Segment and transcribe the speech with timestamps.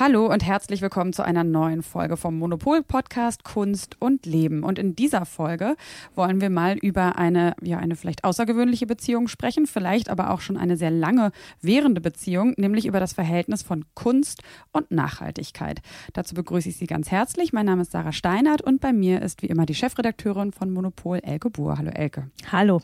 [0.00, 4.62] Hallo und herzlich willkommen zu einer neuen Folge vom Monopol-Podcast Kunst und Leben.
[4.62, 5.76] Und in dieser Folge
[6.14, 10.56] wollen wir mal über eine, ja, eine vielleicht außergewöhnliche Beziehung sprechen, vielleicht aber auch schon
[10.56, 14.42] eine sehr lange währende Beziehung, nämlich über das Verhältnis von Kunst
[14.72, 15.82] und Nachhaltigkeit.
[16.14, 17.52] Dazu begrüße ich Sie ganz herzlich.
[17.52, 21.18] Mein Name ist Sarah Steinert und bei mir ist wie immer die Chefredakteurin von Monopol,
[21.18, 21.76] Elke Buhr.
[21.76, 22.30] Hallo Elke.
[22.50, 22.80] Hallo.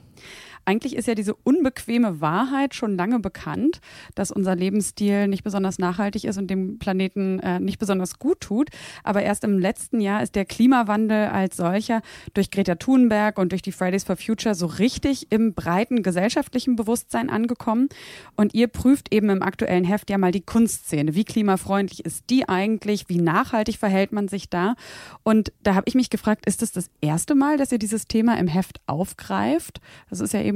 [0.67, 3.81] Eigentlich ist ja diese unbequeme Wahrheit schon lange bekannt,
[4.17, 8.71] dass unser Lebensstil nicht besonders nachhaltig ist und dem Planeten äh, nicht besonders gut tut.
[9.05, 12.03] Aber erst im letzten Jahr ist der Klimawandel als solcher
[12.35, 17.31] durch Greta Thunberg und durch die Fridays for Future so richtig im breiten gesellschaftlichen Bewusstsein
[17.31, 17.89] angekommen.
[18.35, 21.15] Und ihr prüft eben im aktuellen Heft ja mal die Kunstszene.
[21.15, 23.09] Wie klimafreundlich ist die eigentlich?
[23.09, 24.75] Wie nachhaltig verhält man sich da?
[25.23, 28.09] Und da habe ich mich gefragt, ist es das, das erste Mal, dass ihr dieses
[28.09, 29.81] Thema im Heft aufgreift?
[30.11, 30.56] Das ist ja eben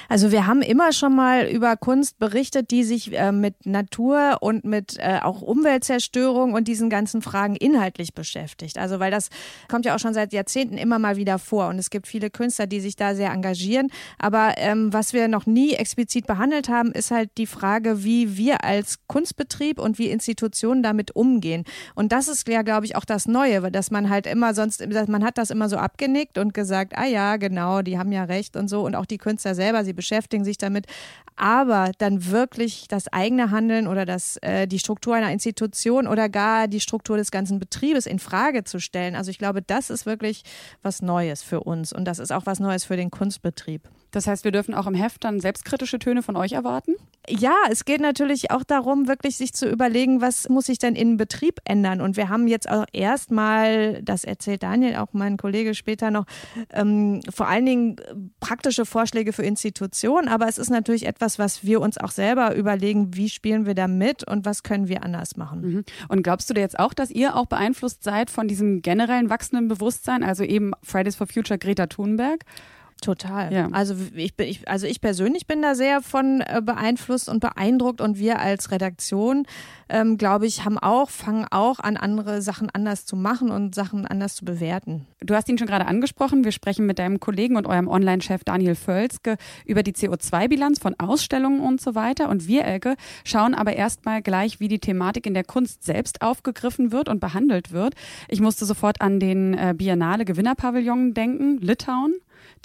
[0.11, 4.65] Also wir haben immer schon mal über Kunst berichtet, die sich äh, mit Natur und
[4.65, 8.77] mit äh, auch Umweltzerstörung und diesen ganzen Fragen inhaltlich beschäftigt.
[8.77, 9.29] Also weil das
[9.69, 12.67] kommt ja auch schon seit Jahrzehnten immer mal wieder vor und es gibt viele Künstler,
[12.67, 13.87] die sich da sehr engagieren.
[14.19, 18.65] Aber ähm, was wir noch nie explizit behandelt haben, ist halt die Frage, wie wir
[18.65, 21.63] als Kunstbetrieb und wie Institutionen damit umgehen.
[21.95, 25.23] Und das ist ja, glaube ich, auch das Neue, dass man halt immer sonst, man
[25.23, 28.67] hat das immer so abgenickt und gesagt, ah ja, genau, die haben ja recht und
[28.67, 30.87] so und auch die Künstler selber, sie beschäftigen sich damit.
[31.35, 36.67] Aber dann wirklich das eigene Handeln oder das, äh, die Struktur einer Institution oder gar
[36.67, 39.15] die Struktur des ganzen Betriebes in Frage zu stellen.
[39.15, 40.43] Also ich glaube, das ist wirklich
[40.81, 43.87] was Neues für uns und das ist auch was Neues für den Kunstbetrieb.
[44.11, 46.95] Das heißt, wir dürfen auch im Heft dann selbstkritische Töne von euch erwarten?
[47.29, 51.17] Ja, es geht natürlich auch darum, wirklich sich zu überlegen, was muss sich denn in
[51.17, 52.01] Betrieb ändern.
[52.01, 56.25] Und wir haben jetzt auch erstmal, das erzählt Daniel, auch mein Kollege später noch,
[56.73, 57.95] ähm, vor allen Dingen
[58.39, 60.27] praktische Vorschläge für Institutionen.
[60.27, 63.87] Aber es ist natürlich etwas, was wir uns auch selber überlegen, wie spielen wir da
[63.87, 65.61] mit und was können wir anders machen.
[65.61, 65.83] Mhm.
[66.09, 69.67] Und glaubst du dir jetzt auch, dass ihr auch beeinflusst seid von diesem generellen wachsenden
[69.67, 72.45] Bewusstsein, also eben Fridays for Future Greta Thunberg?
[73.01, 73.51] Total.
[73.51, 73.67] Ja.
[73.71, 78.19] Also ich, ich, also ich persönlich bin da sehr von äh, beeinflusst und beeindruckt und
[78.19, 79.47] wir als Redaktion,
[79.89, 84.05] ähm, glaube ich, haben auch, fangen auch an, andere Sachen anders zu machen und Sachen
[84.05, 85.07] anders zu bewerten.
[85.19, 86.43] Du hast ihn schon gerade angesprochen.
[86.43, 91.59] Wir sprechen mit deinem Kollegen und eurem Online-Chef Daniel Völzke über die CO2-Bilanz von Ausstellungen
[91.59, 92.29] und so weiter.
[92.29, 96.91] Und wir, Elke, schauen aber erstmal gleich, wie die Thematik in der Kunst selbst aufgegriffen
[96.91, 97.95] wird und behandelt wird.
[98.27, 102.13] Ich musste sofort an den äh, Biennale Gewinnerpavillon denken, Litauen.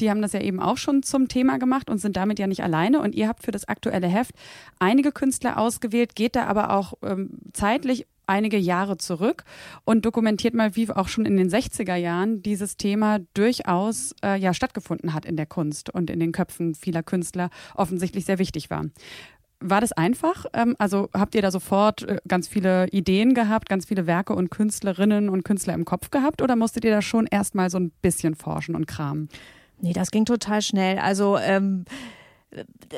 [0.01, 2.63] Die haben das ja eben auch schon zum Thema gemacht und sind damit ja nicht
[2.63, 3.01] alleine.
[3.01, 4.35] Und ihr habt für das aktuelle Heft
[4.79, 9.45] einige Künstler ausgewählt, geht da aber auch ähm, zeitlich einige Jahre zurück
[9.85, 14.53] und dokumentiert mal, wie auch schon in den 60er Jahren dieses Thema durchaus äh, ja
[14.53, 18.87] stattgefunden hat in der Kunst und in den Köpfen vieler Künstler offensichtlich sehr wichtig war.
[19.61, 20.45] War das einfach?
[20.53, 24.51] Ähm, also habt ihr da sofort äh, ganz viele Ideen gehabt, ganz viele Werke und
[24.51, 28.35] Künstlerinnen und Künstler im Kopf gehabt oder musstet ihr da schon erstmal so ein bisschen
[28.35, 29.29] forschen und kramen?
[29.81, 30.99] Nee, das ging total schnell.
[30.99, 31.85] Also ähm,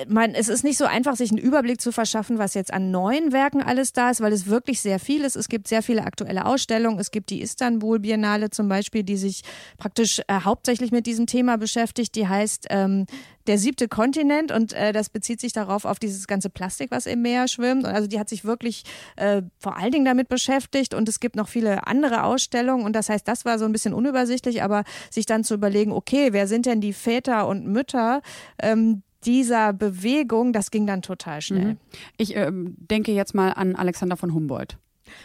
[0.08, 3.32] man, es ist nicht so einfach, sich einen Überblick zu verschaffen, was jetzt an neuen
[3.32, 5.37] Werken alles da ist, weil es wirklich sehr viel ist.
[5.37, 6.99] Es gibt sehr viele aktuelle Ausstellungen.
[6.99, 9.43] Es gibt die Istanbul Biennale zum Beispiel, die sich
[9.76, 12.14] praktisch äh, hauptsächlich mit diesem Thema beschäftigt.
[12.14, 13.06] Die heißt ähm,
[13.49, 17.22] der siebte Kontinent und äh, das bezieht sich darauf auf dieses ganze Plastik, was im
[17.22, 17.84] Meer schwimmt.
[17.84, 18.84] Und also die hat sich wirklich
[19.16, 23.08] äh, vor allen Dingen damit beschäftigt und es gibt noch viele andere Ausstellungen und das
[23.08, 26.66] heißt, das war so ein bisschen unübersichtlich, aber sich dann zu überlegen, okay, wer sind
[26.66, 28.20] denn die Väter und Mütter,
[28.62, 31.74] ähm, dieser Bewegung, das ging dann total schnell.
[31.74, 31.78] Mhm.
[32.16, 34.78] Ich äh, denke jetzt mal an Alexander von Humboldt.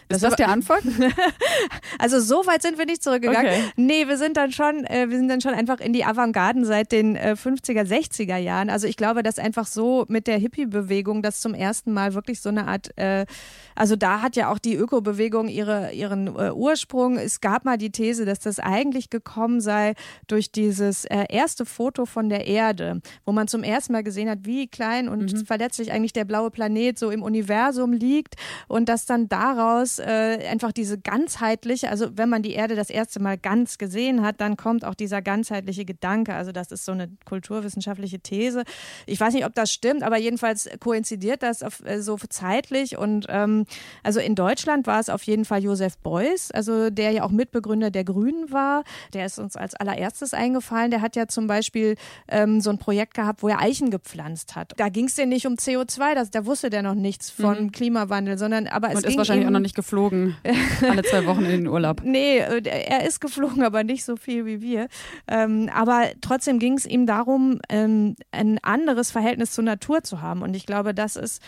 [0.07, 0.79] Das ist das der Anfang?
[1.99, 3.51] also so weit sind wir nicht zurückgegangen.
[3.51, 3.63] Okay.
[3.75, 6.91] Nee, wir sind dann schon, äh, wir sind dann schon einfach in die Avantgarden seit
[6.91, 8.69] den äh, 50er, 60er Jahren.
[8.69, 12.49] Also ich glaube, dass einfach so mit der Hippie-Bewegung das zum ersten Mal wirklich so
[12.49, 13.25] eine Art, äh,
[13.75, 17.17] also da hat ja auch die Öko-Bewegung ihre, ihren äh, Ursprung.
[17.17, 19.93] Es gab mal die These, dass das eigentlich gekommen sei
[20.27, 24.39] durch dieses äh, erste Foto von der Erde, wo man zum ersten Mal gesehen hat,
[24.43, 25.45] wie klein und mhm.
[25.45, 28.35] verletzlich eigentlich der blaue Planet so im Universum liegt
[28.67, 32.89] und dass dann daraus daraus äh, einfach diese ganzheitliche, also wenn man die Erde das
[32.89, 36.33] erste Mal ganz gesehen hat, dann kommt auch dieser ganzheitliche Gedanke.
[36.33, 38.63] Also das ist so eine kulturwissenschaftliche These.
[39.05, 42.97] Ich weiß nicht, ob das stimmt, aber jedenfalls koinzidiert das auf, äh, so zeitlich.
[42.97, 43.65] Und ähm,
[44.03, 47.91] also in Deutschland war es auf jeden Fall Josef Beuys, also der ja auch Mitbegründer
[47.91, 48.83] der Grünen war.
[49.13, 50.91] Der ist uns als allererstes eingefallen.
[50.91, 51.95] Der hat ja zum Beispiel
[52.27, 54.73] ähm, so ein Projekt gehabt, wo er Eichen gepflanzt hat.
[54.77, 57.71] Da ging es ja nicht um CO2, das, da wusste der noch nichts von mhm.
[57.71, 60.35] Klimawandel, sondern aber es Und ist wahrscheinlich auch noch nicht geflogen.
[60.87, 62.01] Alle zwei Wochen in den Urlaub.
[62.13, 64.87] Nee, äh, er ist geflogen, aber nicht so viel wie wir.
[65.27, 70.43] Ähm, aber trotzdem ging es ihm darum, ähm, ein anderes Verhältnis zur Natur zu haben.
[70.43, 71.41] Und ich glaube, das ist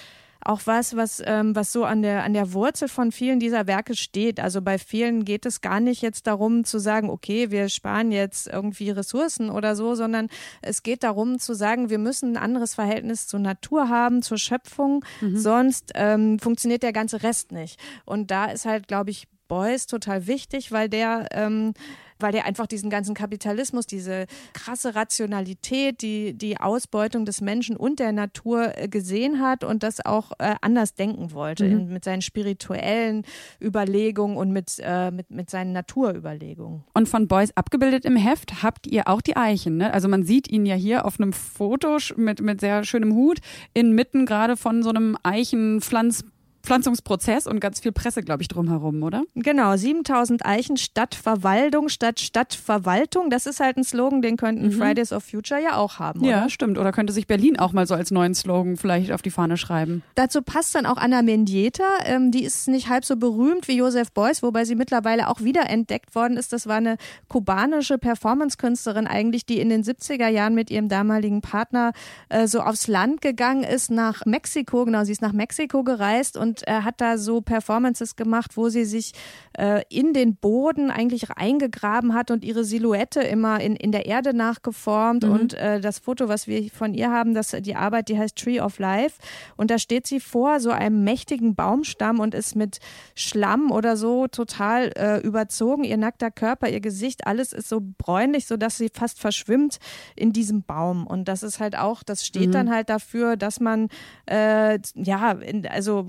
[0.45, 3.95] auch was, was, ähm, was so an der, an der Wurzel von vielen dieser Werke
[3.95, 4.39] steht.
[4.39, 8.47] Also bei vielen geht es gar nicht jetzt darum zu sagen, okay, wir sparen jetzt
[8.47, 10.29] irgendwie Ressourcen oder so, sondern
[10.61, 15.03] es geht darum zu sagen, wir müssen ein anderes Verhältnis zur Natur haben, zur Schöpfung,
[15.19, 15.37] mhm.
[15.37, 17.79] sonst ähm, funktioniert der ganze Rest nicht.
[18.05, 21.73] Und da ist halt, glaube ich, Beuys total wichtig, weil der ähm,
[22.19, 27.99] weil der einfach diesen ganzen Kapitalismus, diese krasse Rationalität, die, die Ausbeutung des Menschen und
[27.99, 31.71] der Natur äh, gesehen hat und das auch äh, anders denken wollte, mhm.
[31.71, 33.23] in, mit seinen spirituellen
[33.61, 36.83] Überlegungen und mit, äh, mit, mit seinen Naturüberlegungen.
[36.93, 39.77] Und von Beuys abgebildet im Heft habt ihr auch die Eichen.
[39.77, 39.93] Ne?
[39.93, 43.39] Also man sieht ihn ja hier auf einem Foto mit, mit sehr schönem Hut
[43.73, 46.23] inmitten gerade von so einem Eichenpflanz
[46.65, 49.23] Pflanzungsprozess und ganz viel Presse, glaube ich, drumherum, oder?
[49.35, 53.29] Genau, 7000 Eichen statt Verwaltung statt Stadtverwaltung.
[53.29, 54.71] Das ist halt ein Slogan, den könnten mhm.
[54.71, 56.21] Fridays of Future ja auch haben.
[56.21, 56.29] Oder?
[56.29, 56.77] Ja, stimmt.
[56.77, 60.03] Oder könnte sich Berlin auch mal so als neuen Slogan vielleicht auf die Fahne schreiben.
[60.15, 61.83] Dazu passt dann auch Anna Mendieta.
[62.05, 65.69] Ähm, die ist nicht halb so berühmt wie Josef Beuys, wobei sie mittlerweile auch wieder
[65.69, 66.53] entdeckt worden ist.
[66.53, 66.97] Das war eine
[67.27, 71.93] kubanische Performance-Künstlerin eigentlich, die in den 70er Jahren mit ihrem damaligen Partner
[72.29, 74.85] äh, so aufs Land gegangen ist nach Mexiko.
[74.85, 78.69] Genau, sie ist nach Mexiko gereist und und äh, hat da so Performances gemacht, wo
[78.69, 79.13] sie sich
[79.57, 84.33] äh, in den Boden eigentlich eingegraben hat und ihre Silhouette immer in, in der Erde
[84.33, 85.23] nachgeformt.
[85.23, 85.31] Mhm.
[85.31, 88.59] Und äh, das Foto, was wir von ihr haben, das, die Arbeit, die heißt Tree
[88.61, 89.19] of Life.
[89.57, 92.79] Und da steht sie vor so einem mächtigen Baumstamm und ist mit
[93.15, 95.83] Schlamm oder so total äh, überzogen.
[95.83, 99.79] Ihr nackter Körper, ihr Gesicht, alles ist so bräunlich, sodass sie fast verschwimmt
[100.15, 101.05] in diesem Baum.
[101.07, 102.53] Und das ist halt auch, das steht mhm.
[102.53, 103.89] dann halt dafür, dass man
[104.25, 105.37] äh, ja,
[105.69, 106.07] also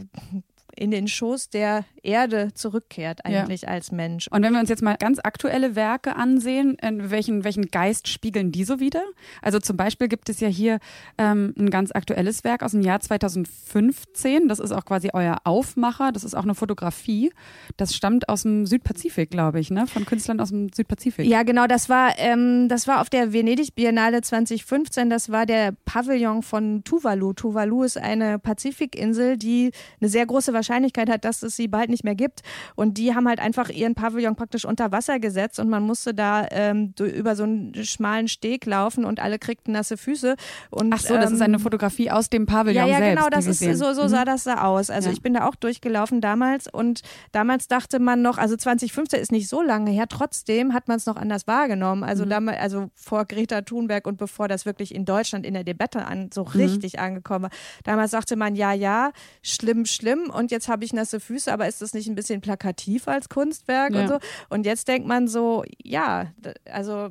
[0.76, 3.68] in den Schoß der Erde zurückkehrt eigentlich ja.
[3.68, 4.28] als Mensch.
[4.28, 8.64] Und wenn wir uns jetzt mal ganz aktuelle Werke ansehen, welchen, welchen Geist spiegeln die
[8.64, 9.02] so wieder?
[9.42, 10.78] Also zum Beispiel gibt es ja hier
[11.18, 14.48] ähm, ein ganz aktuelles Werk aus dem Jahr 2015.
[14.48, 16.12] Das ist auch quasi euer Aufmacher.
[16.12, 17.32] Das ist auch eine Fotografie.
[17.76, 19.86] Das stammt aus dem Südpazifik, glaube ich, ne?
[19.86, 21.26] von Künstlern aus dem Südpazifik.
[21.26, 21.66] Ja, genau.
[21.66, 25.10] Das war, ähm, das war auf der Venedig Biennale 2015.
[25.10, 27.32] Das war der Pavillon von Tuvalu.
[27.32, 31.90] Tuvalu ist eine Pazifikinsel, die eine sehr große Wahrscheinlichkeit Wahrscheinlichkeit hat, dass es sie bald
[31.90, 32.42] nicht mehr gibt.
[32.74, 36.46] Und die haben halt einfach ihren Pavillon praktisch unter Wasser gesetzt und man musste da
[36.50, 40.36] ähm, über so einen schmalen Steg laufen und alle kriegten nasse Füße.
[40.70, 43.16] Und, Ach so, das ist eine ähm, Fotografie aus dem Pavillon ja, ja, selbst.
[43.16, 44.08] genau, das ist, so, so mhm.
[44.08, 44.90] sah das da aus.
[44.90, 45.12] Also ja.
[45.12, 49.48] ich bin da auch durchgelaufen damals und damals dachte man noch, also 2015 ist nicht
[49.48, 52.02] so lange her, trotzdem hat man es noch anders wahrgenommen.
[52.02, 52.30] Also mhm.
[52.30, 56.30] damals, also vor Greta Thunberg und bevor das wirklich in Deutschland in der Debatte an,
[56.32, 56.50] so mhm.
[56.50, 57.50] richtig angekommen war.
[57.84, 61.82] Damals sagte man, ja, ja, schlimm, schlimm und jetzt habe ich nasse Füße, aber ist
[61.82, 64.02] das nicht ein bisschen plakativ als Kunstwerk ja.
[64.02, 64.18] und so?
[64.48, 66.32] Und jetzt denkt man so, ja,
[66.70, 67.10] also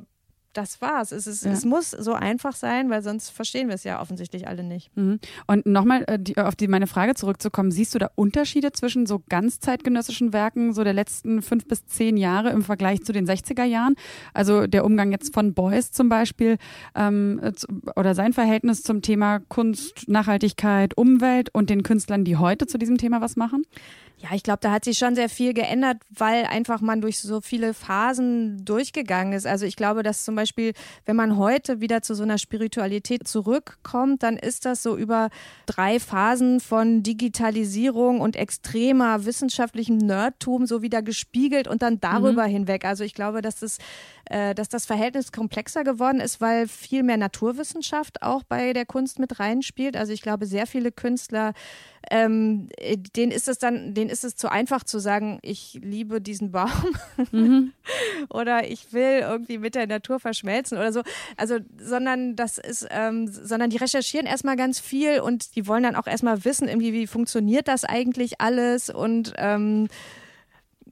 [0.56, 1.12] das war's.
[1.12, 1.52] Es, ist, ja.
[1.52, 4.96] es muss so einfach sein, weil sonst verstehen wir es ja offensichtlich alle nicht.
[4.96, 5.20] Mhm.
[5.46, 9.60] Und nochmal äh, auf die, meine Frage zurückzukommen, siehst du da Unterschiede zwischen so ganz
[9.60, 13.94] zeitgenössischen Werken so der letzten fünf bis zehn Jahre im Vergleich zu den 60er Jahren?
[14.32, 16.56] Also der Umgang jetzt von Beuys zum Beispiel
[16.94, 17.40] ähm,
[17.96, 22.98] oder sein Verhältnis zum Thema Kunst, Nachhaltigkeit, Umwelt und den Künstlern, die heute zu diesem
[22.98, 23.64] Thema was machen?
[24.18, 27.42] Ja, ich glaube, da hat sich schon sehr viel geändert, weil einfach man durch so
[27.42, 29.46] viele Phasen durchgegangen ist.
[29.46, 30.72] Also ich glaube, dass zum Beispiel,
[31.04, 35.28] wenn man heute wieder zu so einer Spiritualität zurückkommt, dann ist das so über
[35.66, 42.52] drei Phasen von Digitalisierung und extremer wissenschaftlichem Nerdtum so wieder gespiegelt und dann darüber mhm.
[42.52, 42.86] hinweg.
[42.86, 43.76] Also ich glaube, dass das
[44.28, 49.20] äh, dass das Verhältnis komplexer geworden ist, weil viel mehr Naturwissenschaft auch bei der Kunst
[49.20, 49.96] mit reinspielt.
[49.96, 51.52] Also ich glaube, sehr viele Künstler,
[52.10, 52.68] ähm,
[53.14, 56.70] denen ist es dann, denen ist es zu einfach zu sagen, ich liebe diesen Baum
[57.32, 57.72] mhm.
[58.28, 61.02] oder ich will irgendwie mit der Natur verschmelzen oder so.
[61.36, 65.96] Also, sondern das ist, ähm, sondern die recherchieren erstmal ganz viel und die wollen dann
[65.96, 69.88] auch erstmal wissen, irgendwie, wie funktioniert das eigentlich alles und ähm,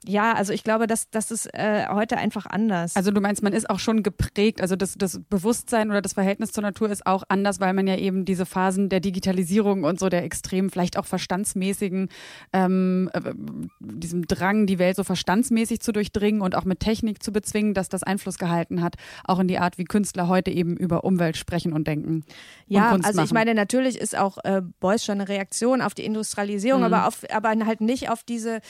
[0.07, 2.95] ja, also ich glaube, dass das ist äh, heute einfach anders.
[2.95, 6.51] Also du meinst, man ist auch schon geprägt, also das, das Bewusstsein oder das Verhältnis
[6.51, 10.09] zur Natur ist auch anders, weil man ja eben diese Phasen der Digitalisierung und so
[10.09, 12.09] der extrem, vielleicht auch verstandsmäßigen,
[12.53, 13.33] ähm, äh,
[13.79, 17.89] diesem Drang, die Welt so verstandsmäßig zu durchdringen und auch mit Technik zu bezwingen, dass
[17.89, 21.73] das Einfluss gehalten hat, auch in die Art, wie Künstler heute eben über Umwelt sprechen
[21.73, 22.23] und denken.
[22.67, 26.05] Ja, und also ich meine, natürlich ist auch äh, Beuys schon eine Reaktion auf die
[26.05, 26.93] Industrialisierung, mhm.
[26.93, 28.61] aber, auf, aber halt nicht auf diese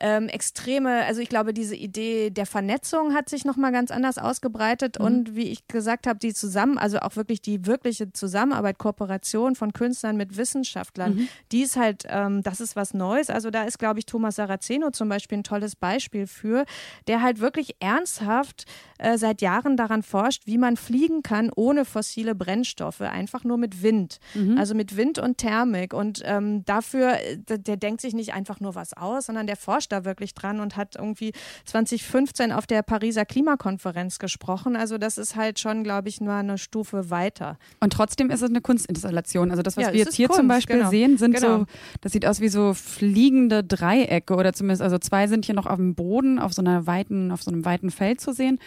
[0.00, 4.98] ähm, extreme, also ich glaube, diese Idee der Vernetzung hat sich nochmal ganz anders ausgebreitet
[4.98, 5.04] mhm.
[5.04, 9.72] und wie ich gesagt habe, die zusammen, also auch wirklich die wirkliche Zusammenarbeit, Kooperation von
[9.72, 11.28] Künstlern mit Wissenschaftlern, mhm.
[11.52, 13.30] die ist halt, ähm, das ist was Neues.
[13.30, 16.64] Also da ist, glaube ich, Thomas Saraceno zum Beispiel ein tolles Beispiel für,
[17.06, 18.64] der halt wirklich ernsthaft
[18.98, 23.82] äh, seit Jahren daran forscht, wie man fliegen kann ohne fossile Brennstoffe, einfach nur mit
[23.82, 24.18] Wind.
[24.34, 24.58] Mhm.
[24.58, 25.94] Also mit Wind und Thermik.
[25.94, 29.56] Und ähm, dafür, äh, der, der denkt sich nicht einfach nur was aus, sondern der
[29.56, 31.32] forscht da wirklich dran und hat irgendwie
[31.66, 34.76] 2015 auf der Pariser Klimakonferenz gesprochen.
[34.76, 37.58] Also das ist halt schon, glaube ich, nur eine Stufe weiter.
[37.80, 39.50] Und trotzdem ist es eine Kunstinstallation.
[39.50, 40.90] Also das, was ja, wir jetzt hier Kunst, zum Beispiel genau.
[40.90, 41.58] sehen, sind genau.
[41.58, 41.66] so,
[42.00, 45.76] das sieht aus wie so fliegende Dreiecke oder zumindest, also zwei sind hier noch auf
[45.76, 48.58] dem Boden, auf so einer weiten, auf so einem weiten Feld zu sehen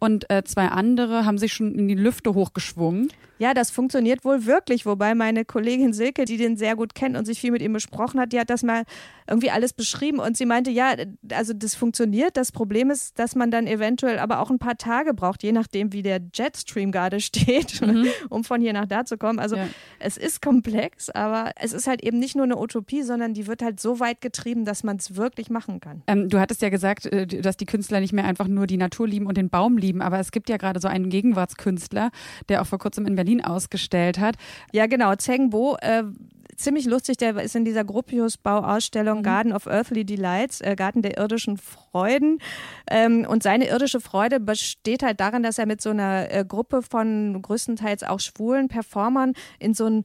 [0.00, 3.10] und äh, zwei andere haben sich schon in die Lüfte hochgeschwungen.
[3.40, 7.24] Ja, das funktioniert wohl wirklich, wobei meine Kollegin Silke, die den sehr gut kennt und
[7.24, 8.82] sich viel mit ihm besprochen hat, die hat das mal
[9.26, 10.94] irgendwie alles beschrieben und sie meinte, ja,
[11.32, 12.36] also das funktioniert.
[12.36, 15.94] Das Problem ist, dass man dann eventuell aber auch ein paar Tage braucht, je nachdem,
[15.94, 18.08] wie der Jetstream gerade steht, mhm.
[18.28, 19.38] um von hier nach da zu kommen.
[19.38, 19.66] Also ja.
[20.00, 23.62] es ist komplex, aber es ist halt eben nicht nur eine Utopie, sondern die wird
[23.62, 26.02] halt so weit getrieben, dass man es wirklich machen kann.
[26.08, 29.08] Ähm, du hattest ja gesagt, äh, dass die Künstler nicht mehr einfach nur die Natur
[29.08, 32.10] lieben und den Baum lieben lieben, aber es gibt ja gerade so einen Gegenwartskünstler,
[32.48, 34.36] der auch vor kurzem in Berlin ausgestellt hat.
[34.72, 35.76] Ja, genau, Zheng Bo.
[35.80, 36.04] Äh,
[36.56, 39.22] ziemlich lustig, der ist in dieser Gropius-Bauausstellung mhm.
[39.22, 42.38] Garden of Earthly Delights, äh, Garten der irdischen Freuden.
[42.90, 46.82] Ähm, und seine irdische Freude besteht halt darin, dass er mit so einer äh, Gruppe
[46.82, 50.04] von größtenteils auch schwulen Performern in so einen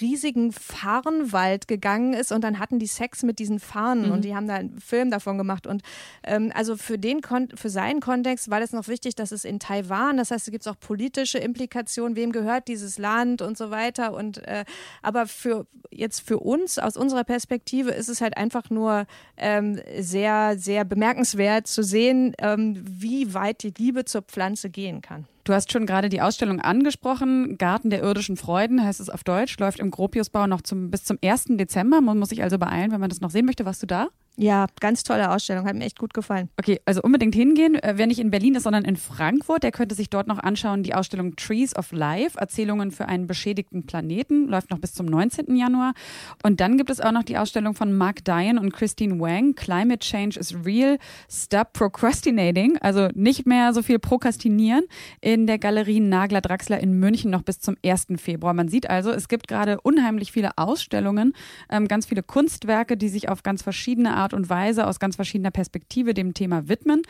[0.00, 4.12] riesigen Farnwald gegangen ist und dann hatten die Sex mit diesen Farnen mhm.
[4.12, 5.66] und die haben da einen Film davon gemacht.
[5.66, 5.82] Und
[6.22, 7.20] ähm, also für den
[7.54, 10.66] für seinen Kontext war das noch wichtig, dass es in Taiwan, das heißt, es gibt
[10.68, 14.14] auch politische Implikationen, wem gehört dieses Land und so weiter.
[14.14, 14.64] Und äh,
[15.02, 20.58] aber für jetzt für uns aus unserer Perspektive ist es halt einfach nur ähm, sehr,
[20.58, 25.26] sehr bemerkenswert zu sehen, ähm, wie weit die Liebe zur Pflanze gehen kann.
[25.44, 27.58] Du hast schon gerade die Ausstellung angesprochen.
[27.58, 31.18] Garten der irdischen Freuden heißt es auf Deutsch, läuft im Gropiusbau noch zum, bis zum
[31.22, 31.44] 1.
[31.50, 32.00] Dezember.
[32.00, 33.66] Man muss sich also beeilen, wenn man das noch sehen möchte.
[33.66, 34.08] Warst du da?
[34.36, 36.48] Ja, ganz tolle Ausstellung, hat mir echt gut gefallen.
[36.58, 37.76] Okay, also unbedingt hingehen.
[37.76, 40.82] Äh, wer nicht in Berlin ist, sondern in Frankfurt, der könnte sich dort noch anschauen,
[40.82, 45.54] die Ausstellung Trees of Life, Erzählungen für einen beschädigten Planeten, läuft noch bis zum 19.
[45.54, 45.94] Januar.
[46.42, 50.00] Und dann gibt es auch noch die Ausstellung von Mark Diane und Christine Wang, Climate
[50.00, 50.98] Change is Real,
[51.30, 54.84] Stop Procrastinating, also nicht mehr so viel prokrastinieren,
[55.20, 58.06] in der Galerie Nagler Draxler in München noch bis zum 1.
[58.16, 58.52] Februar.
[58.52, 61.34] Man sieht also, es gibt gerade unheimlich viele Ausstellungen,
[61.70, 65.16] ähm, ganz viele Kunstwerke, die sich auf ganz verschiedene Art Art und Weise aus ganz
[65.16, 67.02] verschiedener Perspektive dem Thema widmen.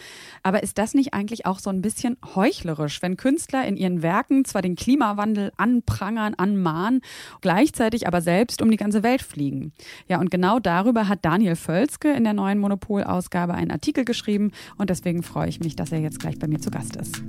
[0.43, 4.45] Aber ist das nicht eigentlich auch so ein bisschen heuchlerisch, wenn Künstler in ihren Werken
[4.45, 7.01] zwar den Klimawandel anprangern, anmahnen,
[7.41, 9.73] gleichzeitig aber selbst um die ganze Welt fliegen?
[10.09, 14.91] Ja, und genau darüber hat Daniel Völzke in der neuen Monopol-Ausgabe einen Artikel geschrieben und
[14.91, 17.23] deswegen freue ich mich, dass er jetzt gleich bei mir zu Gast ist.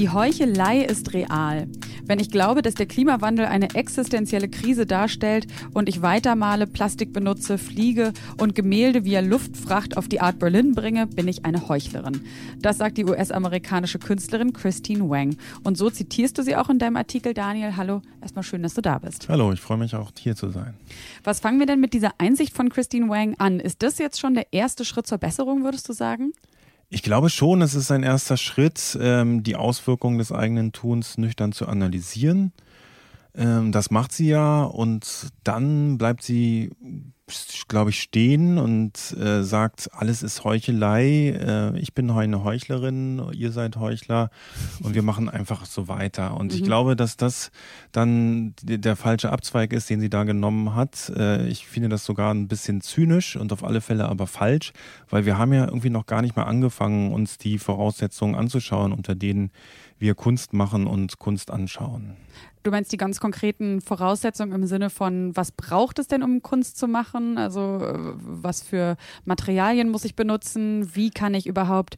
[0.00, 1.68] Die Heuchelei ist real.
[2.06, 7.58] Wenn ich glaube, dass der Klimawandel eine existenzielle Krise darstellt und ich weitermale, Plastik benutze,
[7.58, 12.22] fliege und Gemälde via Luftfracht auf die Art Berlin bringe, bin ich eine Heuchlerin.
[12.62, 15.36] Das sagt die US-amerikanische Künstlerin Christine Wang.
[15.64, 17.76] Und so zitierst du sie auch in deinem Artikel, Daniel.
[17.76, 19.28] Hallo, erstmal schön, dass du da bist.
[19.28, 20.72] Hallo, ich freue mich auch hier zu sein.
[21.24, 23.60] Was fangen wir denn mit dieser Einsicht von Christine Wang an?
[23.60, 26.32] Ist das jetzt schon der erste Schritt zur Besserung, würdest du sagen?
[26.92, 31.52] Ich glaube schon, es ist ein erster Schritt, ähm, die Auswirkungen des eigenen Tuns nüchtern
[31.52, 32.52] zu analysieren.
[33.34, 36.70] Ähm, das macht sie ja und dann bleibt sie
[37.68, 43.52] glaube ich, stehen und äh, sagt, alles ist Heuchelei, äh, ich bin eine Heuchlerin, ihr
[43.52, 44.30] seid Heuchler
[44.82, 46.36] und wir machen einfach so weiter.
[46.36, 46.58] Und mhm.
[46.58, 47.50] ich glaube, dass das
[47.92, 51.10] dann der falsche Abzweig ist, den sie da genommen hat.
[51.16, 54.72] Äh, ich finde das sogar ein bisschen zynisch und auf alle Fälle aber falsch,
[55.08, 59.14] weil wir haben ja irgendwie noch gar nicht mal angefangen, uns die Voraussetzungen anzuschauen, unter
[59.14, 59.50] denen
[59.98, 62.16] wir Kunst machen und Kunst anschauen.
[62.62, 66.78] Du meinst die ganz konkreten Voraussetzungen im Sinne von, was braucht es denn, um Kunst
[66.78, 67.38] zu machen?
[67.38, 70.94] Also äh, was für Materialien muss ich benutzen?
[70.94, 71.96] Wie kann ich überhaupt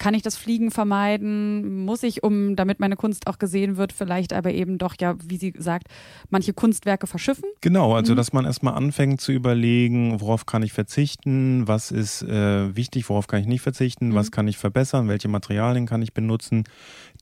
[0.00, 1.84] kann ich das Fliegen vermeiden?
[1.84, 5.36] Muss ich, um damit meine Kunst auch gesehen wird, vielleicht aber eben doch ja, wie
[5.36, 5.88] sie sagt,
[6.30, 7.44] manche Kunstwerke verschiffen?
[7.60, 8.16] Genau, also mhm.
[8.16, 13.26] dass man erstmal anfängt zu überlegen, worauf kann ich verzichten, was ist äh, wichtig, worauf
[13.26, 14.14] kann ich nicht verzichten, mhm.
[14.14, 16.64] was kann ich verbessern, welche Materialien kann ich benutzen,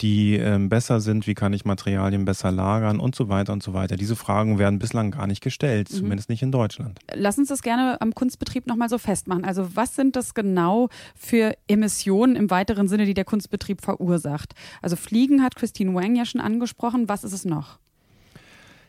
[0.00, 3.75] die äh, besser sind, wie kann ich Materialien besser lagern und so weiter und so
[3.75, 3.97] weiter.
[3.97, 5.97] Diese Fragen werden bislang gar nicht gestellt, mhm.
[5.97, 7.00] zumindest nicht in Deutschland.
[7.12, 9.44] Lass uns das gerne am Kunstbetrieb nochmal so festmachen.
[9.44, 14.54] Also was sind das genau für Emissionen im weiteren weiteren Sinne, die der Kunstbetrieb verursacht.
[14.82, 17.08] Also Fliegen hat Christine Wang ja schon angesprochen.
[17.08, 17.78] Was ist es noch?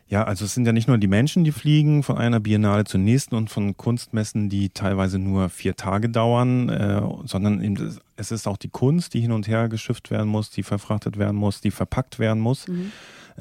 [0.08, 2.98] Ja, also es sind ja nicht nur die Menschen, die fliegen von einer Biennale zur
[2.98, 8.48] nächsten und von Kunstmessen, die teilweise nur vier Tage dauern, äh, sondern eben, es ist
[8.48, 11.70] auch die Kunst, die hin und her geschifft werden muss, die verfrachtet werden muss, die
[11.70, 12.66] verpackt werden muss.
[12.66, 12.90] Mhm.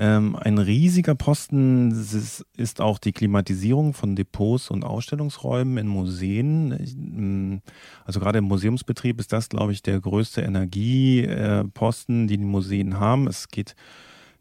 [0.01, 6.69] Ähm, ein riesiger Posten ist, auch die Klimatisierung von Depots und Ausstellungsräumen in Museen.
[6.69, 7.61] Mm,
[8.05, 13.27] also gerade im Museumsbetrieb ist das, glaube ich, der größte Energieposten, die die Museen haben.
[13.27, 13.75] Es geht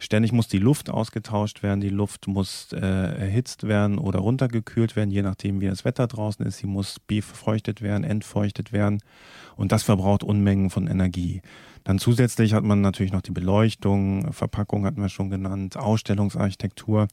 [0.01, 5.11] Ständig muss die Luft ausgetauscht werden, die Luft muss äh, erhitzt werden oder runtergekühlt werden,
[5.11, 6.59] je nachdem wie das Wetter draußen ist.
[6.59, 9.01] Sie muss befeuchtet werden, entfeuchtet werden
[9.57, 11.43] und das verbraucht Unmengen von Energie.
[11.83, 17.09] Dann zusätzlich hat man natürlich noch die Beleuchtung, Verpackung hatten wir schon genannt, Ausstellungsarchitektur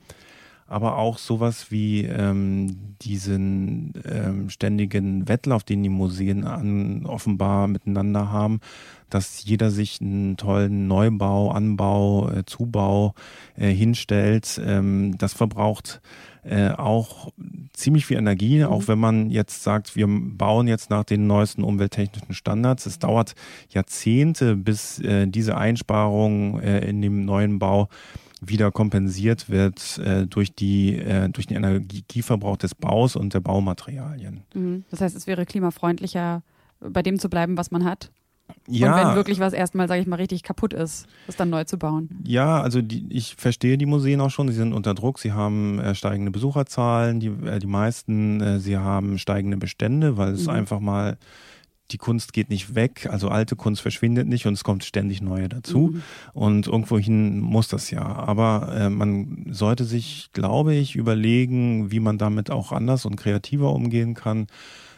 [0.68, 8.32] aber auch sowas wie ähm, diesen ähm, ständigen Wettlauf, den die Museen an, offenbar miteinander
[8.32, 8.60] haben,
[9.10, 13.14] dass jeder sich einen tollen Neubau, Anbau, äh, Zubau
[13.56, 14.60] äh, hinstellt.
[14.66, 16.02] Ähm, das verbraucht
[16.44, 17.32] äh, auch
[17.74, 18.66] ziemlich viel Energie, mhm.
[18.66, 22.86] auch wenn man jetzt sagt, wir bauen jetzt nach den neuesten umwelttechnischen Standards.
[22.86, 23.36] Es dauert
[23.70, 27.90] Jahrzehnte, bis äh, diese Einsparungen äh, in dem neuen Bau
[28.48, 34.44] wieder kompensiert wird äh, durch, die, äh, durch den Energieverbrauch des Baus und der Baumaterialien.
[34.54, 34.86] Mhm.
[34.92, 36.44] Das heißt, es wäre klimafreundlicher,
[36.80, 38.12] bei dem zu bleiben, was man hat?
[38.68, 38.92] Ja.
[38.92, 41.78] Und wenn wirklich was erstmal, sage ich mal, richtig kaputt ist, das dann neu zu
[41.78, 42.10] bauen.
[42.26, 44.48] Ja, also die, ich verstehe die Museen auch schon.
[44.48, 45.20] Sie sind unter Druck.
[45.20, 48.42] Sie haben äh, steigende Besucherzahlen, die, äh, die meisten.
[48.42, 50.52] Äh, sie haben steigende Bestände, weil es mhm.
[50.52, 51.18] einfach mal
[51.92, 55.50] die Kunst geht nicht weg, also alte Kunst verschwindet nicht und es kommt ständig neue
[55.50, 55.92] dazu.
[55.94, 56.04] Mhm.
[56.34, 58.04] Und irgendwohin muss das ja.
[58.04, 63.72] Aber äh, man sollte sich, glaube ich, überlegen, wie man damit auch anders und kreativer
[63.72, 64.48] umgehen kann.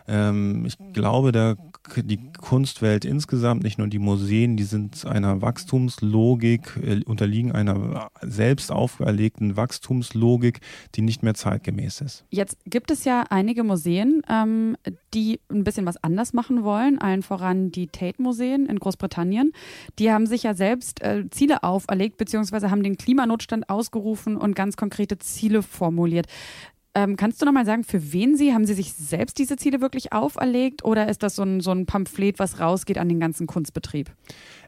[0.07, 1.57] Ähm, ich glaube, der
[1.95, 8.71] die Kunstwelt insgesamt, nicht nur die Museen, die sind einer Wachstumslogik, äh, unterliegen einer selbst
[8.71, 10.59] auferlegten Wachstumslogik,
[10.95, 12.25] die nicht mehr zeitgemäß ist.
[12.29, 14.77] Jetzt gibt es ja einige Museen, ähm,
[15.13, 19.51] die ein bisschen was anders machen wollen, allen voran die Tate-Museen in Großbritannien.
[19.99, 24.77] Die haben sich ja selbst äh, Ziele auferlegt, beziehungsweise haben den Klimanotstand ausgerufen und ganz
[24.77, 26.27] konkrete Ziele formuliert.
[26.97, 30.13] Ähm, kannst du nochmal sagen, für wen Sie, haben Sie sich selbst diese Ziele wirklich
[30.13, 34.09] auferlegt oder ist das so ein, so ein Pamphlet, was rausgeht an den ganzen Kunstbetrieb?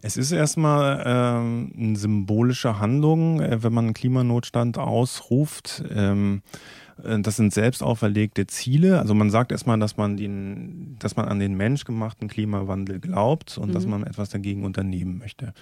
[0.04, 5.84] Es ist erstmal ähm, eine symbolische Handlung, äh, wenn man einen Klimanotstand ausruft.
[5.90, 6.44] Ähm,
[7.04, 9.00] äh, das sind selbst auferlegte Ziele.
[9.00, 13.70] Also man sagt erstmal, dass man den, dass man an den menschgemachten Klimawandel glaubt und
[13.70, 13.74] mhm.
[13.74, 15.56] dass man etwas dagegen unternehmen möchte.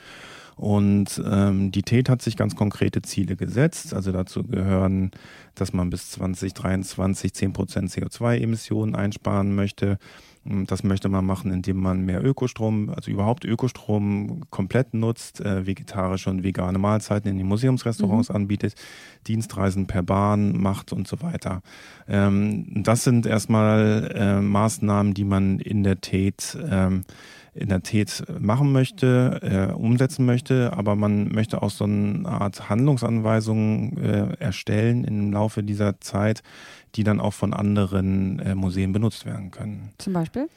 [0.58, 3.94] Und ähm, die TED hat sich ganz konkrete Ziele gesetzt.
[3.94, 5.12] Also dazu gehören,
[5.56, 10.00] dass man bis 2023 10 Prozent CO2-Emissionen einsparen möchte.
[10.66, 16.30] Das möchte man machen, indem man mehr Ökostrom, also überhaupt Ökostrom komplett nutzt, äh, vegetarische
[16.30, 18.36] und vegane Mahlzeiten in den Museumsrestaurants mhm.
[18.36, 18.76] anbietet,
[19.28, 21.62] Dienstreisen per Bahn macht und so weiter.
[22.08, 27.04] Ähm, das sind erstmal äh, Maßnahmen, die man in der TED ähm,
[27.58, 32.70] in der Tät machen möchte, äh, umsetzen möchte, aber man möchte auch so eine Art
[32.70, 36.44] Handlungsanweisung äh, erstellen im Laufe dieser Zeit,
[36.96, 39.92] die dann auch von anderen äh, Museen benutzt werden können.
[39.98, 40.48] Zum Beispiel?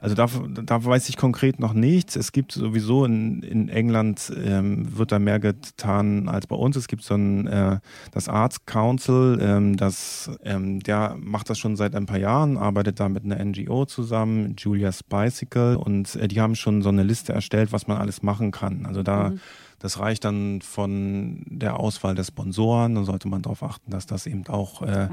[0.00, 2.16] Also da, da weiß ich konkret noch nichts.
[2.16, 6.76] Es gibt sowieso in, in England ähm, wird da mehr getan als bei uns.
[6.76, 7.78] Es gibt so ein äh,
[8.12, 13.00] das Arts Council, ähm, das ähm, der macht das schon seit ein paar Jahren, arbeitet
[13.00, 17.32] da mit einer NGO zusammen, Julia's Bicycle, und äh, die haben schon so eine Liste
[17.32, 18.86] erstellt, was man alles machen kann.
[18.86, 19.40] Also da mhm
[19.78, 22.94] das reicht dann von der Auswahl der Sponsoren.
[22.94, 25.10] Da sollte man darauf achten, dass das eben auch äh, ah,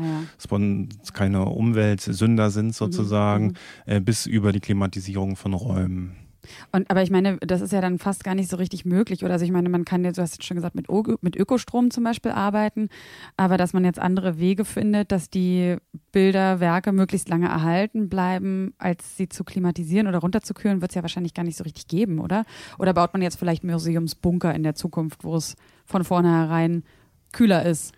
[0.50, 0.86] ja.
[1.14, 3.54] keine Umweltsünder sind mhm, sozusagen, mhm.
[3.86, 6.23] äh, bis über die Klimatisierung von Räumen.
[6.72, 9.24] Und, aber ich meine, das ist ja dann fast gar nicht so richtig möglich.
[9.24, 10.88] Oder also ich meine, man kann jetzt, du hast jetzt schon gesagt, mit,
[11.22, 12.90] mit Ökostrom zum Beispiel arbeiten,
[13.38, 15.78] aber dass man jetzt andere Wege findet, dass die
[16.12, 21.02] Bilder, Werke möglichst lange erhalten bleiben, als sie zu klimatisieren oder runterzukühlen, wird es ja
[21.02, 22.46] wahrscheinlich gar nicht so richtig geben, oder?
[22.78, 26.84] Oder baut man jetzt vielleicht Museumsbunker in der Zukunft, wo es von vornherein
[27.32, 27.94] kühler ist?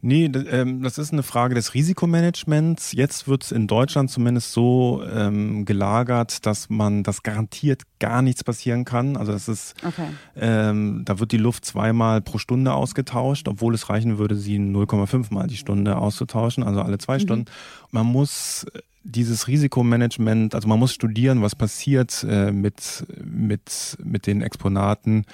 [0.00, 2.92] Nee, ähm, das ist eine Frage des Risikomanagements.
[2.92, 8.44] Jetzt wird es in Deutschland zumindest so ähm, gelagert, dass man das garantiert gar nichts
[8.44, 9.16] passieren kann.
[9.16, 10.06] Also das ist, okay.
[10.36, 15.34] ähm, da wird die Luft zweimal pro Stunde ausgetauscht, obwohl es reichen würde, sie 0,5
[15.34, 17.22] mal die Stunde auszutauschen, also alle zwei mhm.
[17.22, 17.44] Stunden.
[17.90, 18.66] Man muss
[19.02, 25.24] dieses Risikomanagement, also man muss studieren, was passiert äh, mit, mit, mit den Exponaten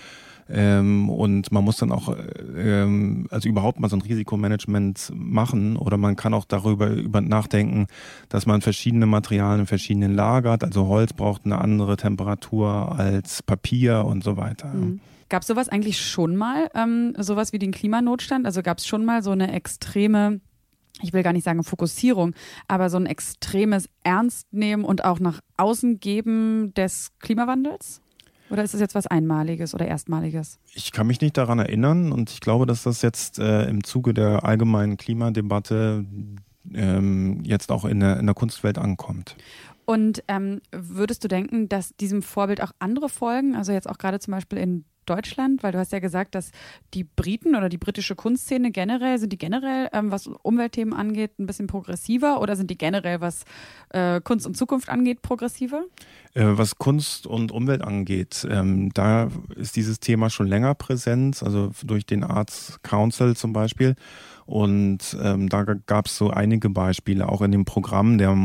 [0.48, 2.14] ähm, und man muss dann auch,
[2.56, 7.86] ähm, also überhaupt mal so ein Risikomanagement machen oder man kann auch darüber über nachdenken,
[8.28, 10.64] dass man verschiedene Materialien in verschiedenen lagert.
[10.64, 14.68] Also Holz braucht eine andere Temperatur als Papier und so weiter.
[14.68, 15.00] Mhm.
[15.30, 18.44] Gab es sowas eigentlich schon mal, ähm, sowas wie den Klimanotstand?
[18.44, 20.40] Also gab es schon mal so eine extreme
[21.02, 22.34] ich will gar nicht sagen Fokussierung,
[22.68, 28.00] aber so ein extremes Ernstnehmen und auch nach außen geben des Klimawandels?
[28.50, 30.58] Oder ist es jetzt was Einmaliges oder Erstmaliges?
[30.74, 34.14] Ich kann mich nicht daran erinnern und ich glaube, dass das jetzt äh, im Zuge
[34.14, 36.04] der allgemeinen Klimadebatte
[36.72, 39.36] ähm, jetzt auch in der, in der Kunstwelt ankommt.
[39.86, 43.54] Und ähm, würdest du denken, dass diesem Vorbild auch andere folgen?
[43.54, 46.50] Also jetzt auch gerade zum Beispiel in Deutschland, weil du hast ja gesagt, dass
[46.94, 51.46] die Briten oder die britische Kunstszene generell, sind die generell, ähm, was Umweltthemen angeht, ein
[51.46, 53.44] bisschen progressiver oder sind die generell, was
[53.90, 55.84] äh, Kunst und Zukunft angeht, progressiver?
[56.34, 61.70] Äh, was Kunst und Umwelt angeht, ähm, da ist dieses Thema schon länger präsent, also
[61.84, 63.94] durch den Arts Council zum Beispiel.
[64.46, 68.36] Und ähm, da gab es so einige Beispiele, auch in dem Programm der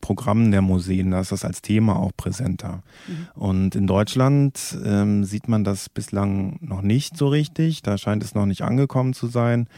[0.00, 2.82] Programmen der Museen, da ist das als Thema auch präsenter.
[3.06, 3.26] Mhm.
[3.34, 8.34] Und in Deutschland ähm, sieht man das bislang noch nicht so richtig, da scheint es
[8.34, 9.68] noch nicht angekommen zu sein.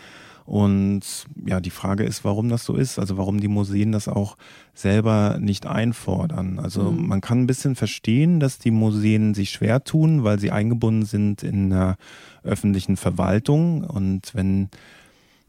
[0.46, 4.36] Und ja, die Frage ist, warum das so ist, also warum die Museen das auch
[4.74, 6.60] selber nicht einfordern.
[6.60, 7.08] Also mhm.
[7.08, 11.42] man kann ein bisschen verstehen, dass die Museen sich schwer tun, weil sie eingebunden sind
[11.42, 11.96] in der
[12.44, 13.82] öffentlichen Verwaltung.
[13.82, 14.68] Und wenn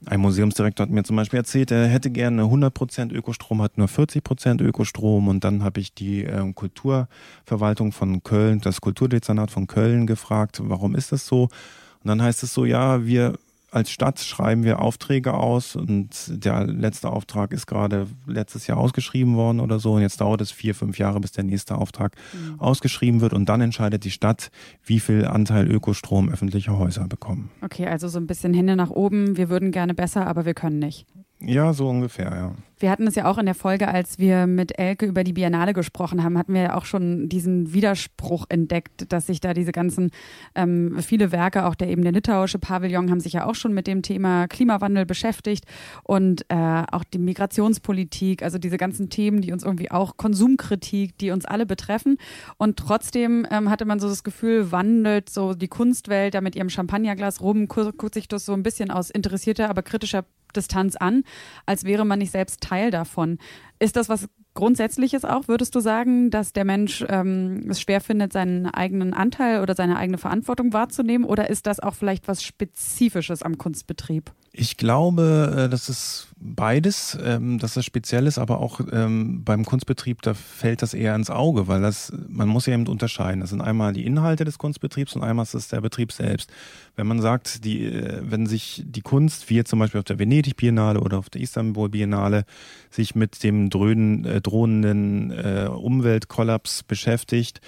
[0.06, 4.62] ein Museumsdirektor hat mir zum Beispiel erzählt, er hätte gerne 100% Ökostrom, hat nur 40%
[4.62, 5.28] Ökostrom.
[5.28, 10.96] Und dann habe ich die äh, Kulturverwaltung von Köln, das Kulturdezernat von Köln gefragt, warum
[10.96, 11.44] ist das so?
[11.44, 13.34] Und dann heißt es so, ja, wir
[13.72, 19.36] als Stadt schreiben wir Aufträge aus und der letzte Auftrag ist gerade letztes Jahr ausgeschrieben
[19.36, 19.94] worden oder so.
[19.94, 22.60] Und jetzt dauert es vier, fünf Jahre, bis der nächste Auftrag mhm.
[22.60, 23.34] ausgeschrieben wird.
[23.34, 24.52] Und dann entscheidet die Stadt,
[24.84, 27.50] wie viel Anteil Ökostrom öffentliche Häuser bekommen.
[27.62, 29.36] Okay, also so ein bisschen Hände nach oben.
[29.36, 31.06] Wir würden gerne besser, aber wir können nicht.
[31.39, 32.52] Ja, so ungefähr, ja.
[32.80, 35.73] Wir hatten es ja auch in der Folge, als wir mit Elke über die Biennale
[35.73, 40.12] gesprochen haben, hatten wir ja auch schon diesen Widerspruch entdeckt, dass sich da diese ganzen,
[40.54, 43.88] ähm, viele Werke, auch der eben der litauische Pavillon, haben sich ja auch schon mit
[43.88, 45.65] dem Thema Klimawandel beschäftigt
[46.04, 51.32] und äh, auch die Migrationspolitik, also diese ganzen Themen, die uns irgendwie auch Konsumkritik, die
[51.32, 52.17] uns alle betreffen.
[52.58, 56.69] Und trotzdem ähm, hatte man so das Gefühl, wandelt so die Kunstwelt da mit ihrem
[56.69, 60.26] Champagnerglas rum, guckt sich das so ein bisschen aus interessierter, aber kritischer
[60.58, 61.24] Distanz an,
[61.65, 63.38] als wäre man nicht selbst Teil davon.
[63.80, 65.48] Ist das was Grundsätzliches auch?
[65.48, 69.98] Würdest du sagen, dass der Mensch ähm, es schwer findet, seinen eigenen Anteil oder seine
[69.98, 71.26] eigene Verantwortung wahrzunehmen?
[71.26, 74.32] Oder ist das auch vielleicht was Spezifisches am Kunstbetrieb?
[74.60, 79.63] Ich glaube, äh, das ist beides, ähm, dass das speziell ist, aber auch ähm, beim
[79.63, 83.41] Kunstbetrieb, da fällt das eher ins Auge, weil das, man muss ja eben unterscheiden.
[83.41, 86.50] Das sind einmal die Inhalte des Kunstbetriebs und einmal ist es der Betrieb selbst.
[86.96, 90.17] Wenn man sagt, die, äh, wenn sich die Kunst, wie jetzt zum Beispiel auf der
[90.17, 92.43] Venedig Biennale oder auf der Istanbul Biennale,
[92.89, 95.32] sich mit dem dröhnen, äh, drohenden
[95.67, 97.62] Umweltkollaps beschäftigt,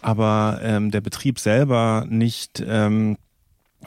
[0.00, 3.18] aber ähm, der Betrieb selber nicht ähm,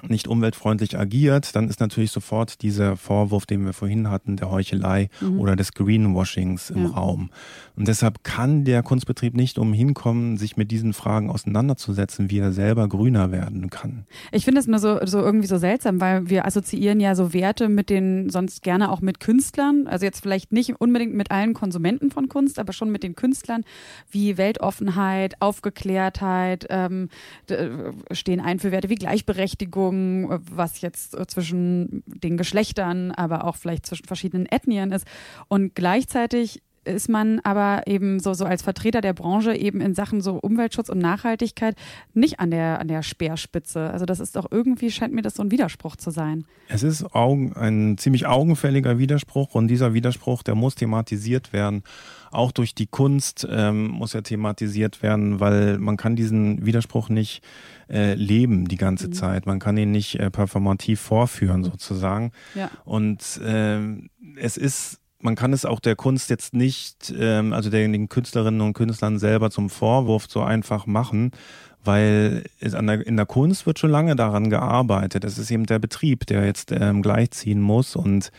[0.08, 5.10] nicht umweltfreundlich agiert, dann ist natürlich sofort dieser Vorwurf, den wir vorhin hatten, der Heuchelei
[5.22, 5.40] mhm.
[5.40, 6.90] oder des Greenwashings im ja.
[6.92, 7.30] Raum.
[7.76, 12.52] Und deshalb kann der Kunstbetrieb nicht umhin kommen, sich mit diesen Fragen auseinanderzusetzen, wie er
[12.52, 14.06] selber grüner werden kann.
[14.32, 17.70] Ich finde es nur so, so irgendwie so seltsam, weil wir assoziieren ja so Werte
[17.70, 22.12] mit den, sonst gerne auch mit Künstlern, also jetzt vielleicht nicht unbedingt mit allen Konsumenten
[22.12, 23.64] von Kunst, aber schon mit den Künstlern,
[24.10, 27.10] wie Weltoffenheit, Aufgeklärtheit, ähm,
[28.12, 34.06] stehen ein für Werte wie Gleichberechtigung, was jetzt zwischen den Geschlechtern, aber auch vielleicht zwischen
[34.06, 35.06] verschiedenen Ethnien ist.
[35.48, 40.22] Und gleichzeitig ist man aber eben so, so als Vertreter der Branche eben in Sachen
[40.22, 41.76] so Umweltschutz und Nachhaltigkeit
[42.14, 43.90] nicht an der, an der Speerspitze.
[43.90, 46.46] Also das ist doch irgendwie, scheint mir das so ein Widerspruch zu sein.
[46.68, 51.84] Es ist Augen, ein ziemlich augenfälliger Widerspruch und dieser Widerspruch, der muss thematisiert werden.
[52.32, 57.42] Auch durch die Kunst ähm, muss er thematisiert werden, weil man kann diesen Widerspruch nicht
[57.90, 59.14] äh, leben die ganze mhm.
[59.14, 59.46] Zeit.
[59.46, 62.32] Man kann ihn nicht äh, performativ vorführen sozusagen.
[62.56, 62.70] Ja.
[62.84, 63.80] Und äh,
[64.38, 68.74] es ist man kann es auch der Kunst jetzt nicht, ähm, also den Künstlerinnen und
[68.74, 71.32] Künstlern selber zum Vorwurf so einfach machen,
[71.84, 75.26] weil der, in der Kunst wird schon lange daran gearbeitet.
[75.26, 78.32] Es ist eben der Betrieb, der jetzt ähm, gleichziehen muss und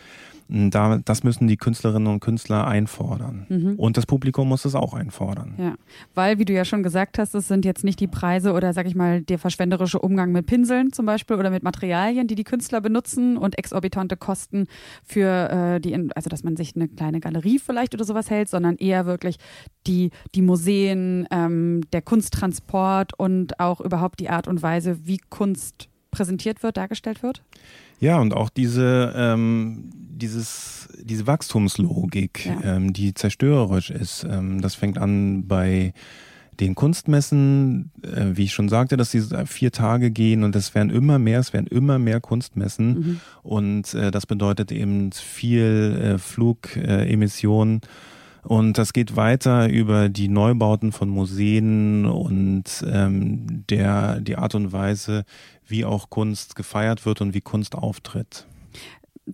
[0.49, 3.45] da, das müssen die Künstlerinnen und Künstler einfordern.
[3.49, 3.75] Mhm.
[3.75, 5.55] Und das Publikum muss es auch einfordern.
[5.57, 5.75] Ja,
[6.15, 8.87] weil, wie du ja schon gesagt hast, es sind jetzt nicht die Preise oder, sag
[8.87, 12.79] ich mal, der verschwenderische Umgang mit Pinseln zum Beispiel oder mit Materialien, die die Künstler
[12.79, 14.67] benutzen und exorbitante Kosten
[15.03, 18.77] für äh, die, also dass man sich eine kleine Galerie vielleicht oder sowas hält, sondern
[18.77, 19.37] eher wirklich
[19.85, 25.89] die, die Museen, ähm, der Kunsttransport und auch überhaupt die Art und Weise, wie Kunst
[26.17, 27.43] präsentiert wird, dargestellt wird?
[27.99, 32.75] Ja, und auch diese, ähm, dieses, diese Wachstumslogik, ja.
[32.75, 34.25] ähm, die zerstörerisch ist.
[34.29, 35.93] Ähm, das fängt an bei
[36.59, 40.89] den Kunstmessen, äh, wie ich schon sagte, dass sie vier Tage gehen und es werden
[40.89, 43.19] immer mehr, es werden immer mehr Kunstmessen mhm.
[43.43, 47.81] und äh, das bedeutet eben viel äh, Flugemissionen.
[47.83, 47.87] Äh,
[48.47, 54.71] und das geht weiter über die Neubauten von Museen und ähm, der, die Art und
[54.71, 55.25] Weise,
[55.69, 58.45] wie auch Kunst gefeiert wird und wie Kunst auftritt.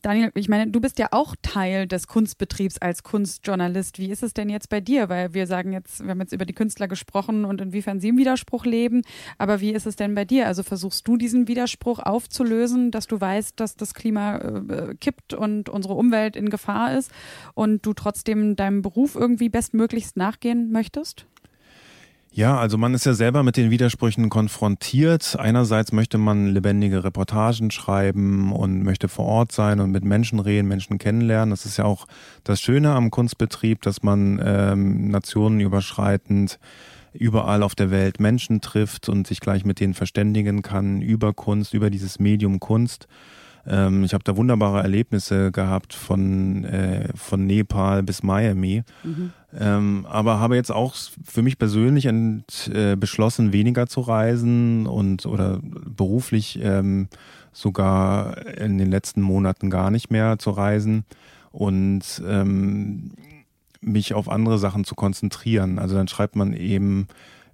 [0.01, 3.99] Daniel, ich meine, du bist ja auch Teil des Kunstbetriebs als Kunstjournalist.
[3.99, 5.07] Wie ist es denn jetzt bei dir?
[5.07, 8.17] Weil wir sagen jetzt, wir haben jetzt über die Künstler gesprochen und inwiefern sie im
[8.17, 9.03] Widerspruch leben.
[9.37, 10.47] Aber wie ist es denn bei dir?
[10.47, 15.69] Also versuchst du diesen Widerspruch aufzulösen, dass du weißt, dass das Klima äh, kippt und
[15.69, 17.11] unsere Umwelt in Gefahr ist
[17.53, 21.27] und du trotzdem deinem Beruf irgendwie bestmöglichst nachgehen möchtest?
[22.35, 25.35] Ja, also man ist ja selber mit den Widersprüchen konfrontiert.
[25.37, 30.67] Einerseits möchte man lebendige Reportagen schreiben und möchte vor Ort sein und mit Menschen reden,
[30.67, 31.51] Menschen kennenlernen.
[31.51, 32.07] Das ist ja auch
[32.43, 36.57] das Schöne am Kunstbetrieb, dass man ähm, nationenüberschreitend
[37.13, 41.75] überall auf der Welt Menschen trifft und sich gleich mit denen verständigen kann über Kunst,
[41.75, 43.07] über dieses Medium Kunst.
[43.65, 48.83] Ähm, ich habe da wunderbare Erlebnisse gehabt von, äh, von Nepal bis Miami.
[49.03, 49.31] Mhm.
[49.59, 55.25] Ähm, aber habe jetzt auch für mich persönlich ent, äh, beschlossen, weniger zu reisen und
[55.25, 57.07] oder beruflich ähm,
[57.51, 61.05] sogar in den letzten Monaten gar nicht mehr zu reisen
[61.51, 63.11] und ähm,
[63.79, 65.77] mich auf andere Sachen zu konzentrieren.
[65.77, 67.07] Also dann schreibt man eben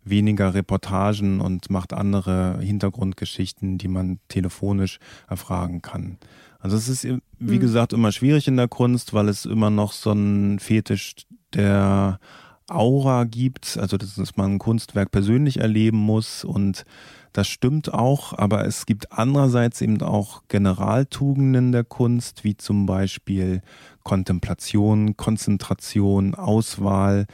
[0.10, 6.18] weniger Reportagen und macht andere Hintergrundgeschichten, die man telefonisch erfragen kann.
[6.60, 7.60] Also es ist, wie mhm.
[7.60, 11.16] gesagt, immer schwierig in der Kunst, weil es immer noch so ein Fetisch
[11.54, 12.20] der
[12.68, 16.86] Aura gibt, also dass man ein Kunstwerk persönlich erleben muss und
[17.34, 23.62] das stimmt auch, aber es gibt andererseits eben auch Generaltugenden der Kunst, wie zum Beispiel
[24.04, 27.28] Kontemplation, Konzentration, Auswahl,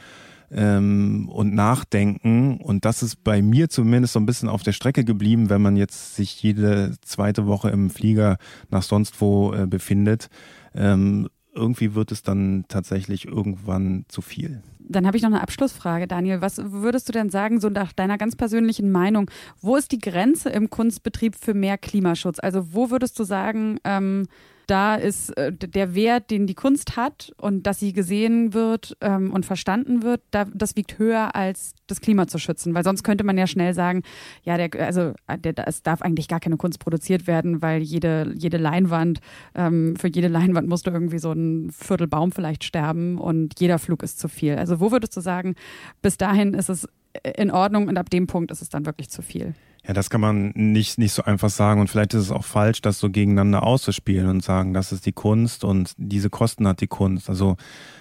[0.50, 2.58] ähm, und Nachdenken.
[2.58, 5.76] Und das ist bei mir zumindest so ein bisschen auf der Strecke geblieben, wenn man
[5.76, 8.38] jetzt sich jede zweite Woche im Flieger
[8.70, 10.28] nach sonst wo äh, befindet.
[10.74, 14.62] Ähm, irgendwie wird es dann tatsächlich irgendwann zu viel.
[14.78, 16.40] Dann habe ich noch eine Abschlussfrage, Daniel.
[16.40, 19.30] Was würdest du denn sagen, so nach deiner ganz persönlichen Meinung,
[19.60, 22.38] wo ist die Grenze im Kunstbetrieb für mehr Klimaschutz?
[22.38, 24.28] Also wo würdest du sagen, ähm,
[24.66, 29.32] da ist äh, der Wert, den die Kunst hat und dass sie gesehen wird ähm,
[29.32, 32.74] und verstanden wird, da, das wiegt höher als das Klima zu schützen.
[32.74, 34.02] Weil sonst könnte man ja schnell sagen,
[34.42, 38.56] ja, der, also der, es darf eigentlich gar keine Kunst produziert werden, weil jede, jede
[38.56, 39.20] Leinwand,
[39.54, 43.78] ähm, für jede Leinwand musst du irgendwie so ein Viertel Baum vielleicht sterben und jeder
[43.78, 44.56] Flug ist zu viel.
[44.56, 45.54] Also wo würdest du sagen,
[46.02, 46.88] bis dahin ist es
[47.36, 49.54] in Ordnung und ab dem Punkt ist es dann wirklich zu viel.
[49.86, 52.82] Ja, das kann man nicht, nicht so einfach sagen und vielleicht ist es auch falsch,
[52.82, 56.88] das so gegeneinander auszuspielen und sagen, das ist die Kunst und diese Kosten hat die
[56.88, 57.28] Kunst.
[57.30, 57.56] Also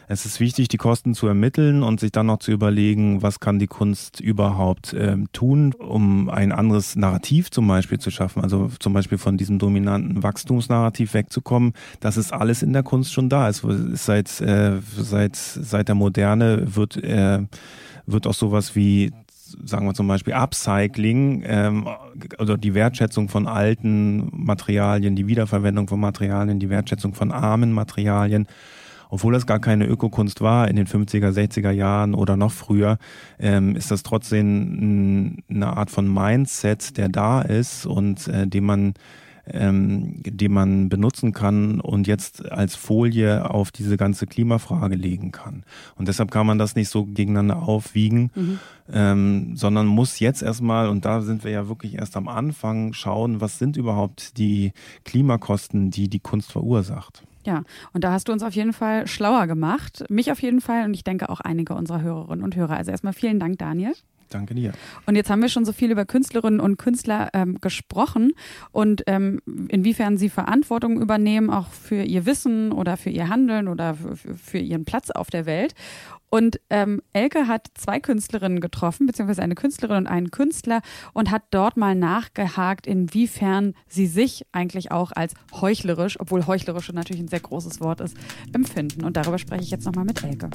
[0.08, 3.60] es ist wichtig, die Kosten zu ermitteln und sich dann noch zu überlegen, was kann
[3.60, 8.42] die Kunst überhaupt ähm, tun, um ein anderes Narrativ zum Beispiel zu schaffen.
[8.42, 11.74] Also zum Beispiel von diesem dominanten Wachstumsnarrativ wegzukommen.
[12.00, 13.48] Das ist alles in der Kunst schon da.
[13.48, 17.44] Es ist seit, äh, seit, seit der Moderne wird, äh,
[18.06, 19.12] wird auch sowas wie
[19.64, 21.88] sagen wir zum Beispiel Upcycling, ähm,
[22.38, 28.48] also die Wertschätzung von alten Materialien, die Wiederverwendung von Materialien, die Wertschätzung von armen Materialien,
[29.10, 32.98] obwohl das gar keine Ökokunst war in den 50er, 60er Jahren oder noch früher,
[33.40, 38.94] ähm, ist das trotzdem eine Art von Mindset, der da ist und äh, den man
[39.48, 45.64] ähm, die man benutzen kann und jetzt als Folie auf diese ganze Klimafrage legen kann.
[45.96, 48.60] Und deshalb kann man das nicht so gegeneinander aufwiegen, mhm.
[48.92, 53.42] ähm, sondern muss jetzt erstmal, und da sind wir ja wirklich erst am Anfang, schauen,
[53.42, 54.72] was sind überhaupt die
[55.04, 57.24] Klimakosten, die die Kunst verursacht.
[57.46, 57.62] Ja,
[57.94, 60.04] und da hast du uns auf jeden Fall schlauer gemacht.
[60.10, 62.76] Mich auf jeden Fall und ich denke auch einige unserer Hörerinnen und Hörer.
[62.76, 63.94] Also erstmal vielen Dank, Daniel.
[64.30, 64.74] Danke dir.
[65.06, 68.34] Und jetzt haben wir schon so viel über Künstlerinnen und Künstler ähm, gesprochen
[68.72, 73.96] und ähm, inwiefern sie Verantwortung übernehmen, auch für ihr Wissen oder für ihr Handeln oder
[73.96, 75.74] für, ihren Platz auf der Welt.
[76.30, 80.82] Und ähm, Elke hat zwei Künstlerinnen getroffen, beziehungsweise eine Künstlerin und einen Künstler
[81.14, 87.22] und hat dort mal nachgehakt, inwiefern sie sich eigentlich auch als heuchlerisch, obwohl heuchlerisch natürlich
[87.22, 88.18] ein sehr großes Wort ist,
[88.54, 89.06] empfinden.
[89.06, 90.50] Und darüber spreche ich jetzt nochmal mit Elke.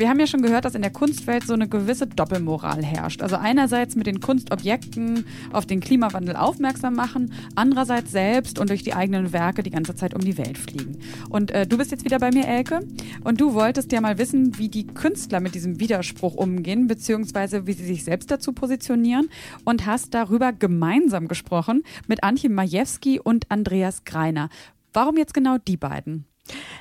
[0.00, 3.20] Wir haben ja schon gehört, dass in der Kunstwelt so eine gewisse Doppelmoral herrscht.
[3.20, 8.94] Also einerseits mit den Kunstobjekten auf den Klimawandel aufmerksam machen, andererseits selbst und durch die
[8.94, 10.98] eigenen Werke die ganze Zeit um die Welt fliegen.
[11.28, 12.80] Und äh, du bist jetzt wieder bei mir, Elke,
[13.24, 17.74] und du wolltest ja mal wissen, wie die Künstler mit diesem Widerspruch umgehen, beziehungsweise wie
[17.74, 19.28] sie sich selbst dazu positionieren
[19.64, 24.48] und hast darüber gemeinsam gesprochen mit Antje Majewski und Andreas Greiner.
[24.94, 26.29] Warum jetzt genau die beiden?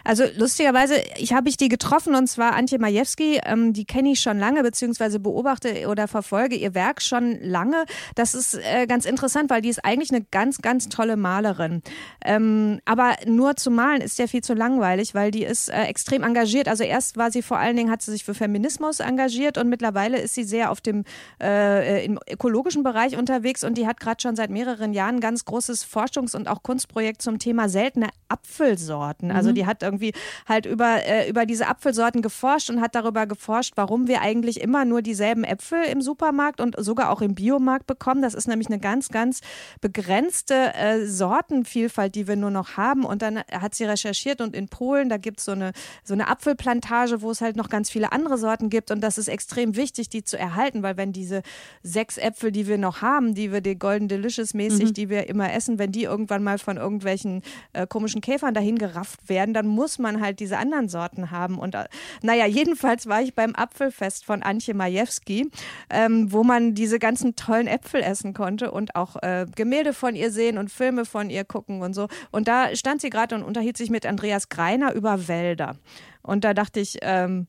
[0.03, 4.21] Also lustigerweise, ich habe ich die getroffen und zwar Antje Majewski, ähm, die kenne ich
[4.21, 7.85] schon lange, beziehungsweise beobachte oder verfolge ihr Werk schon lange.
[8.15, 11.81] Das ist äh, ganz interessant, weil die ist eigentlich eine ganz, ganz tolle Malerin.
[12.23, 16.23] Ähm, aber nur zu malen ist ja viel zu langweilig, weil die ist äh, extrem
[16.23, 16.67] engagiert.
[16.67, 20.19] Also erst war sie vor allen Dingen, hat sie sich für Feminismus engagiert und mittlerweile
[20.19, 21.03] ist sie sehr auf dem
[21.41, 25.45] äh, im ökologischen Bereich unterwegs und die hat gerade schon seit mehreren Jahren ein ganz
[25.45, 29.31] großes Forschungs- und auch Kunstprojekt zum Thema seltene Apfelsorten.
[29.31, 29.55] Also mhm.
[29.59, 30.13] Die hat irgendwie
[30.47, 34.85] halt über, äh, über diese Apfelsorten geforscht und hat darüber geforscht, warum wir eigentlich immer
[34.85, 38.21] nur dieselben Äpfel im Supermarkt und sogar auch im Biomarkt bekommen.
[38.21, 39.41] Das ist nämlich eine ganz, ganz
[39.81, 43.03] begrenzte äh, Sortenvielfalt, die wir nur noch haben.
[43.03, 45.73] Und dann hat sie recherchiert und in Polen, da gibt es so eine,
[46.05, 48.91] so eine Apfelplantage, wo es halt noch ganz viele andere Sorten gibt.
[48.91, 51.41] Und das ist extrem wichtig, die zu erhalten, weil wenn diese
[51.83, 54.93] sechs Äpfel, die wir noch haben, die wir die Golden Delicious mäßig, mhm.
[54.93, 57.41] die wir immer essen, wenn die irgendwann mal von irgendwelchen
[57.73, 61.59] äh, komischen Käfern dahin gerafft werden, dann muss man halt diese anderen Sorten haben.
[61.59, 61.85] Und äh,
[62.21, 65.49] naja, jedenfalls war ich beim Apfelfest von Antje Majewski,
[65.89, 70.31] ähm, wo man diese ganzen tollen Äpfel essen konnte und auch äh, Gemälde von ihr
[70.31, 72.07] sehen und Filme von ihr gucken und so.
[72.31, 75.75] Und da stand sie gerade und unterhielt sich mit Andreas Greiner über Wälder.
[76.21, 77.47] Und da dachte ich, ähm,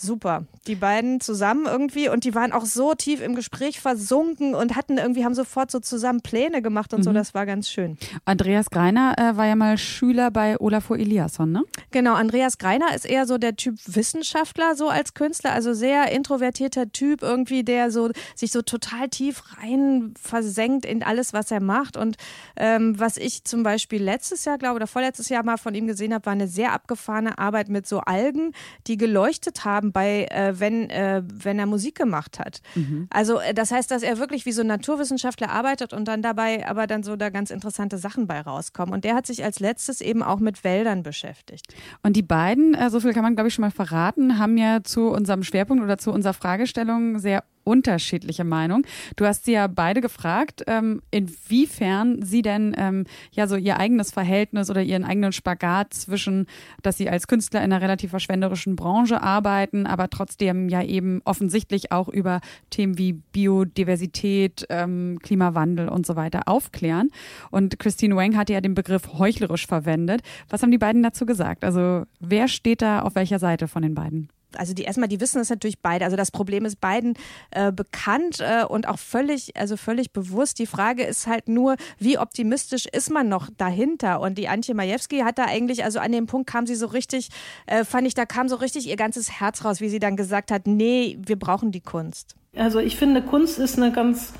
[0.00, 0.44] super.
[0.66, 4.98] Die beiden zusammen irgendwie und die waren auch so tief im Gespräch versunken und hatten
[4.98, 7.04] irgendwie, haben sofort so zusammen Pläne gemacht und mhm.
[7.04, 7.12] so.
[7.12, 7.98] Das war ganz schön.
[8.24, 11.64] Andreas Greiner äh, war ja mal Schüler bei Olafur Eliasson, ne?
[11.90, 16.92] Genau, Andreas Greiner ist eher so der Typ Wissenschaftler, so als Künstler, also sehr introvertierter
[16.92, 21.96] Typ irgendwie, der so sich so total tief rein versenkt in alles, was er macht.
[21.96, 22.16] Und
[22.56, 26.14] ähm, was ich zum Beispiel letztes Jahr, glaube oder vorletztes Jahr mal von ihm gesehen
[26.14, 28.52] habe, war eine sehr abgefahrene Arbeit mit so Algen,
[28.86, 32.60] die geleuchtet haben bei, äh, wenn, äh, wenn er Musik gemacht hat.
[32.74, 33.06] Mhm.
[33.10, 36.66] Also äh, das heißt, dass er wirklich wie so ein Naturwissenschaftler arbeitet und dann dabei
[36.66, 38.94] aber dann so da ganz interessante Sachen bei rauskommen.
[38.94, 41.74] Und der hat sich als letztes eben auch mit Wäldern beschäftigt.
[42.02, 44.82] Und die beiden, äh, so viel kann man glaube ich schon mal verraten, haben ja
[44.82, 48.86] zu unserem Schwerpunkt oder zu unserer Fragestellung sehr unterschiedliche Meinung.
[49.16, 54.10] Du hast sie ja beide gefragt, ähm, inwiefern sie denn ähm, ja so ihr eigenes
[54.10, 56.46] Verhältnis oder ihren eigenen Spagat zwischen,
[56.82, 61.92] dass sie als Künstler in einer relativ verschwenderischen Branche arbeiten, aber trotzdem ja eben offensichtlich
[61.92, 67.10] auch über Themen wie Biodiversität, ähm, Klimawandel und so weiter aufklären.
[67.50, 70.22] Und Christine Wang hat ja den Begriff heuchlerisch verwendet.
[70.48, 71.64] Was haben die beiden dazu gesagt?
[71.64, 74.28] Also wer steht da auf welcher Seite von den beiden?
[74.56, 76.04] Also die erstmal, die wissen das natürlich beide.
[76.04, 77.14] Also das Problem ist beiden
[77.50, 80.58] äh, bekannt äh, und auch völlig, also völlig bewusst.
[80.58, 84.20] Die Frage ist halt nur, wie optimistisch ist man noch dahinter?
[84.20, 87.28] Und die Antje Majewski hat da eigentlich, also an dem Punkt kam sie so richtig,
[87.66, 90.50] äh, fand ich, da kam so richtig ihr ganzes Herz raus, wie sie dann gesagt
[90.50, 92.36] hat, nee, wir brauchen die Kunst.
[92.56, 94.32] Also ich finde, Kunst ist eine ganz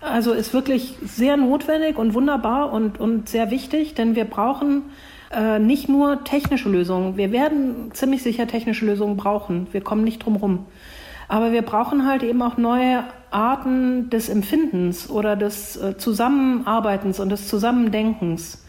[0.00, 4.82] also ist wirklich sehr notwendig und wunderbar und, und sehr wichtig, denn wir brauchen
[5.34, 7.16] äh, nicht nur technische Lösungen.
[7.16, 9.66] Wir werden ziemlich sicher technische Lösungen brauchen.
[9.72, 10.66] Wir kommen nicht drum rum.
[11.28, 17.30] Aber wir brauchen halt eben auch neue Arten des Empfindens oder des äh, Zusammenarbeitens und
[17.30, 18.62] des Zusammendenkens.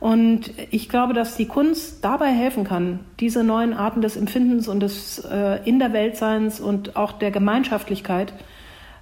[0.00, 4.80] Und ich glaube, dass die Kunst dabei helfen kann, diese neuen Arten des Empfindens und
[4.80, 8.34] des äh, in der Weltseins und auch der Gemeinschaftlichkeit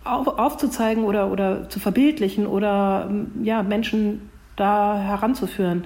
[0.04, 3.10] auf, aufzuzeigen oder, oder zu verbildlichen oder
[3.42, 5.84] ja, Menschen da heranzuführen.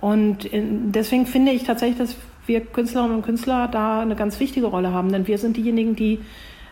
[0.00, 4.66] Und in, deswegen finde ich tatsächlich, dass wir Künstlerinnen und Künstler da eine ganz wichtige
[4.66, 6.20] Rolle haben, denn wir sind diejenigen, die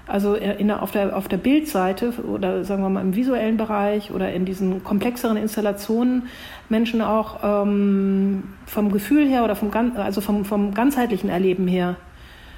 [0.06, 4.10] also in der, auf, der, auf der Bildseite oder sagen wir mal im visuellen Bereich
[4.10, 6.28] oder in diesen komplexeren Installationen
[6.70, 11.96] Menschen auch ähm, vom Gefühl her oder vom, also vom, vom ganzheitlichen Erleben her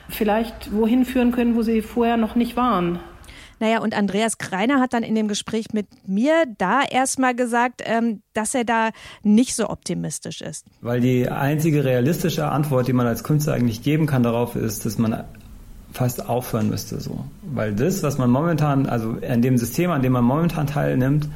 [0.08, 3.00] vielleicht wohin führen können, wo sie vorher noch nicht waren.
[3.61, 8.22] Naja, und Andreas Kreiner hat dann in dem Gespräch mit mir da erstmal gesagt, ähm,
[8.32, 8.90] dass er da
[9.22, 10.66] nicht so optimistisch ist.
[10.80, 14.98] Weil die einzige realistische Antwort, die man als Künstler eigentlich geben kann darauf, ist, dass
[14.98, 15.24] man
[15.92, 17.24] fast aufhören müsste so.
[17.42, 21.28] Weil das, was man momentan, also in dem System, an dem man momentan teilnimmt,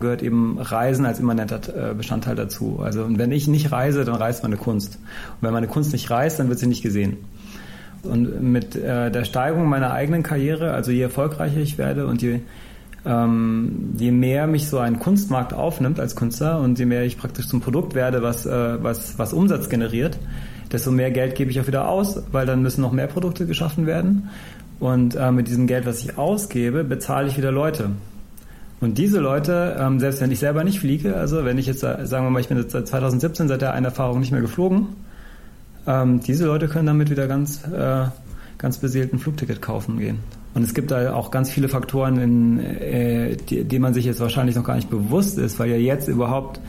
[0.00, 2.80] gehört eben Reisen als immanenter äh, Bestandteil dazu.
[2.82, 4.96] Also wenn ich nicht reise, dann reist meine Kunst.
[4.96, 7.18] Und wenn meine Kunst nicht reist, dann wird sie nicht gesehen.
[8.04, 12.40] Und mit äh, der Steigerung meiner eigenen Karriere, also je erfolgreicher ich werde und je,
[13.06, 17.48] ähm, je mehr mich so ein Kunstmarkt aufnimmt als Künstler und je mehr ich praktisch
[17.48, 20.18] zum Produkt werde, was, äh, was, was Umsatz generiert,
[20.72, 23.86] desto mehr Geld gebe ich auch wieder aus, weil dann müssen noch mehr Produkte geschaffen
[23.86, 24.30] werden.
[24.80, 27.90] Und äh, mit diesem Geld, was ich ausgebe, bezahle ich wieder Leute.
[28.80, 32.10] Und diese Leute, ähm, selbst wenn ich selber nicht fliege, also wenn ich jetzt, sagen
[32.10, 34.88] wir mal, ich bin jetzt seit 2017 seit der einen Erfahrung nicht mehr geflogen,
[35.86, 38.06] ähm, diese Leute können damit wieder ganz, äh,
[38.58, 40.20] ganz beseelt ein Flugticket kaufen gehen.
[40.54, 44.20] Und es gibt da auch ganz viele Faktoren, in, äh, die, die man sich jetzt
[44.20, 46.60] wahrscheinlich noch gar nicht bewusst ist, weil ja jetzt überhaupt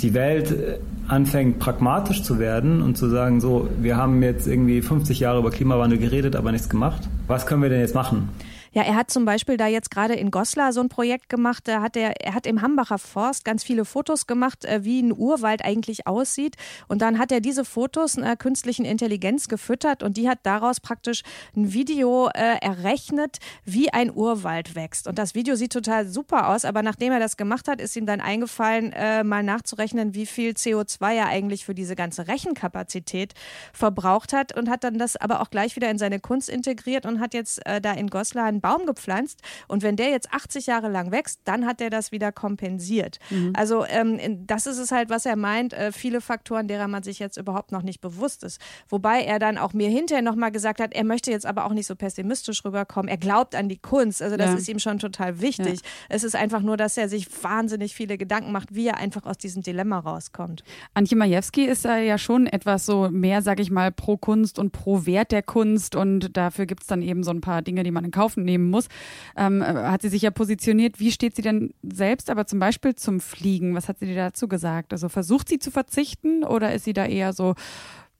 [0.00, 4.82] die Welt äh, anfängt pragmatisch zu werden und zu sagen, so, wir haben jetzt irgendwie
[4.82, 7.08] 50 Jahre über Klimawandel geredet, aber nichts gemacht.
[7.26, 8.28] Was können wir denn jetzt machen?
[8.74, 11.68] Ja, er hat zum Beispiel da jetzt gerade in Goslar so ein Projekt gemacht.
[11.68, 15.12] Da hat er, er hat im Hambacher Forst ganz viele Fotos gemacht, äh, wie ein
[15.12, 16.56] Urwald eigentlich aussieht.
[16.88, 21.22] Und dann hat er diese Fotos einer künstlichen Intelligenz gefüttert und die hat daraus praktisch
[21.54, 25.06] ein Video äh, errechnet, wie ein Urwald wächst.
[25.06, 28.06] Und das Video sieht total super aus, aber nachdem er das gemacht hat, ist ihm
[28.06, 33.34] dann eingefallen, äh, mal nachzurechnen, wie viel CO2 er eigentlich für diese ganze Rechenkapazität
[33.74, 37.20] verbraucht hat und hat dann das aber auch gleich wieder in seine Kunst integriert und
[37.20, 40.88] hat jetzt äh, da in Goslar ein Baum gepflanzt und wenn der jetzt 80 Jahre
[40.88, 43.18] lang wächst, dann hat er das wieder kompensiert.
[43.30, 43.52] Mhm.
[43.56, 47.18] Also ähm, das ist es halt, was er meint, äh, viele Faktoren, derer man sich
[47.18, 48.60] jetzt überhaupt noch nicht bewusst ist.
[48.88, 51.86] Wobei er dann auch mir hinterher nochmal gesagt hat, er möchte jetzt aber auch nicht
[51.86, 53.08] so pessimistisch rüberkommen.
[53.08, 54.56] Er glaubt an die Kunst, also das ja.
[54.56, 55.80] ist ihm schon total wichtig.
[55.80, 55.88] Ja.
[56.08, 59.38] Es ist einfach nur, dass er sich wahnsinnig viele Gedanken macht, wie er einfach aus
[59.38, 60.62] diesem Dilemma rauskommt.
[60.94, 65.04] Antje Majewski ist ja schon etwas so mehr, sag ich mal, pro Kunst und pro
[65.04, 68.04] Wert der Kunst und dafür gibt es dann eben so ein paar Dinge, die man
[68.04, 68.88] in Kauf nimmt nehmen muss,
[69.36, 71.00] ähm, hat sie sich ja positioniert.
[71.00, 73.74] Wie steht sie denn selbst aber zum Beispiel zum Fliegen?
[73.74, 74.92] Was hat sie dir dazu gesagt?
[74.92, 77.54] Also versucht sie zu verzichten oder ist sie da eher so,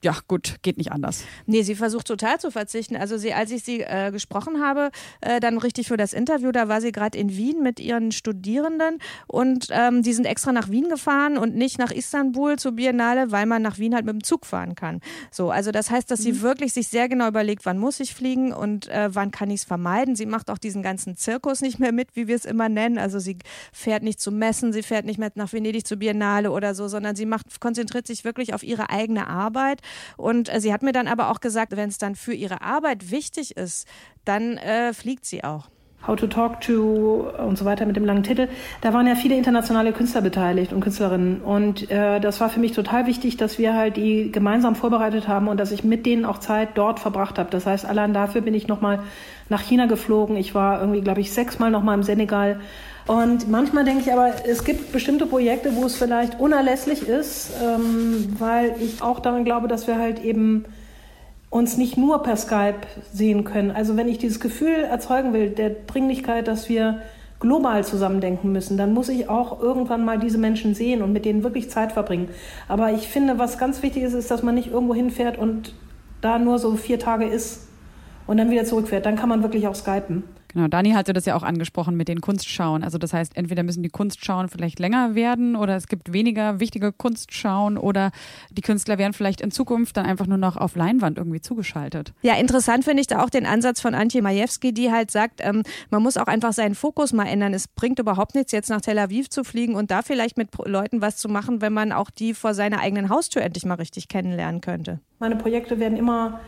[0.03, 1.23] ja gut, geht nicht anders.
[1.45, 2.95] Nee, sie versucht total zu verzichten.
[2.95, 4.91] Also sie, als ich sie äh, gesprochen habe,
[5.21, 8.99] äh, dann richtig für das Interview, da war sie gerade in Wien mit ihren Studierenden
[9.27, 13.45] und ähm, die sind extra nach Wien gefahren und nicht nach Istanbul zur Biennale, weil
[13.45, 14.99] man nach Wien halt mit dem Zug fahren kann.
[15.31, 16.23] So, also das heißt, dass mhm.
[16.23, 19.61] sie wirklich sich sehr genau überlegt, wann muss ich fliegen und äh, wann kann ich
[19.61, 20.15] es vermeiden.
[20.15, 22.97] Sie macht auch diesen ganzen Zirkus nicht mehr mit, wie wir es immer nennen.
[22.97, 23.37] Also sie
[23.71, 27.15] fährt nicht zu Messen, sie fährt nicht mehr nach Venedig zur Biennale oder so, sondern
[27.15, 29.81] sie macht, konzentriert sich wirklich auf ihre eigene Arbeit
[30.17, 33.11] und äh, sie hat mir dann aber auch gesagt, wenn es dann für ihre Arbeit
[33.11, 33.87] wichtig ist,
[34.25, 35.69] dann äh, fliegt sie auch.
[36.05, 38.49] How to Talk to und so weiter mit dem langen Titel.
[38.81, 41.41] Da waren ja viele internationale Künstler beteiligt und Künstlerinnen.
[41.41, 45.47] Und äh, das war für mich total wichtig, dass wir halt die gemeinsam vorbereitet haben
[45.47, 47.49] und dass ich mit denen auch Zeit dort verbracht habe.
[47.51, 48.99] Das heißt, allein dafür bin ich nochmal
[49.47, 50.35] nach China geflogen.
[50.35, 52.59] Ich war irgendwie, glaube ich, sechsmal nochmal im Senegal
[53.05, 58.35] und manchmal denke ich aber, es gibt bestimmte Projekte, wo es vielleicht unerlässlich ist, ähm,
[58.39, 60.65] weil ich auch daran glaube, dass wir halt eben
[61.49, 62.79] uns nicht nur per Skype
[63.11, 63.71] sehen können.
[63.71, 67.01] Also wenn ich dieses Gefühl erzeugen will, der Dringlichkeit, dass wir
[67.39, 71.43] global zusammendenken müssen, dann muss ich auch irgendwann mal diese Menschen sehen und mit denen
[71.43, 72.29] wirklich Zeit verbringen.
[72.69, 75.75] Aber ich finde, was ganz wichtig ist, ist, dass man nicht irgendwo hinfährt und
[76.21, 77.67] da nur so vier Tage ist
[78.27, 80.23] und dann wieder zurückfährt, dann kann man wirklich auch skypen.
[80.53, 82.83] Genau, Dani hatte das ja auch angesprochen mit den Kunstschauen.
[82.83, 86.91] Also das heißt, entweder müssen die Kunstschauen vielleicht länger werden oder es gibt weniger wichtige
[86.91, 88.11] Kunstschauen oder
[88.51, 92.13] die Künstler werden vielleicht in Zukunft dann einfach nur noch auf Leinwand irgendwie zugeschaltet.
[92.21, 95.63] Ja, interessant finde ich da auch den Ansatz von Antje Majewski, die halt sagt, ähm,
[95.89, 97.53] man muss auch einfach seinen Fokus mal ändern.
[97.53, 101.01] Es bringt überhaupt nichts, jetzt nach Tel Aviv zu fliegen und da vielleicht mit Leuten
[101.01, 104.61] was zu machen, wenn man auch die vor seiner eigenen Haustür endlich mal richtig kennenlernen
[104.61, 104.99] könnte.
[105.19, 106.39] Meine Projekte werden immer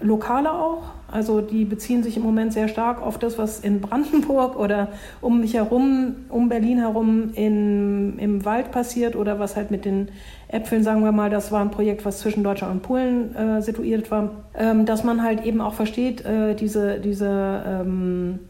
[0.00, 0.82] lokale auch.
[1.10, 4.88] Also die beziehen sich im Moment sehr stark auf das, was in Brandenburg oder
[5.20, 10.08] um mich herum, um Berlin herum in, im Wald passiert oder was halt mit den
[10.48, 14.10] Äpfeln, sagen wir mal, das war ein Projekt, was zwischen Deutschland und Polen äh, situiert
[14.10, 18.40] war, ähm, dass man halt eben auch versteht, äh, diese, diese ähm,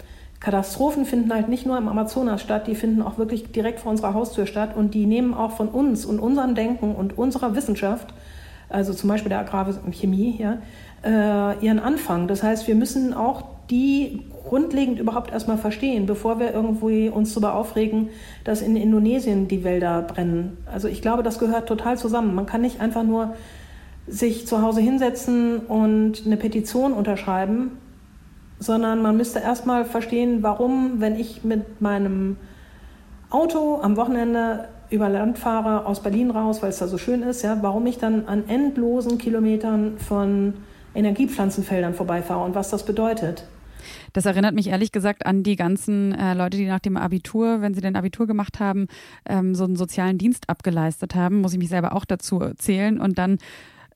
[0.41, 4.15] Katastrophen finden halt nicht nur im Amazonas statt, die finden auch wirklich direkt vor unserer
[4.15, 8.15] Haustür statt und die nehmen auch von uns und unserem Denken und unserer Wissenschaft,
[8.71, 10.59] also zum Beispiel der Agrarchemie, ja,
[11.05, 12.29] äh, ihren Anfang.
[12.29, 17.55] Das heißt, wir müssen auch die grundlegend überhaupt erstmal verstehen, bevor wir irgendwie uns darüber
[17.55, 18.09] aufregen,
[18.45, 20.59] dass in Indonesien die Wälder brennen.
[20.67, 22.35] Also ich glaube, das gehört total zusammen.
[22.35, 23.35] Man kann nicht einfach nur
[24.09, 27.79] sich zu Hause hinsetzen und eine Petition unterschreiben,
[28.59, 32.37] sondern man müsste erstmal verstehen, warum, wenn ich mit meinem
[33.31, 37.43] Auto am Wochenende über Land fahre, aus Berlin raus, weil es da so schön ist,
[37.43, 40.55] ja, warum ich dann an endlosen Kilometern von
[40.95, 43.45] Energiepflanzenfeldern vorbeifahre und was das bedeutet.
[44.13, 47.75] Das erinnert mich ehrlich gesagt an die ganzen äh, Leute, die nach dem Abitur, wenn
[47.75, 48.89] sie den Abitur gemacht haben,
[49.29, 51.41] ähm, so einen sozialen Dienst abgeleistet haben.
[51.41, 53.39] Muss ich mich selber auch dazu zählen und dann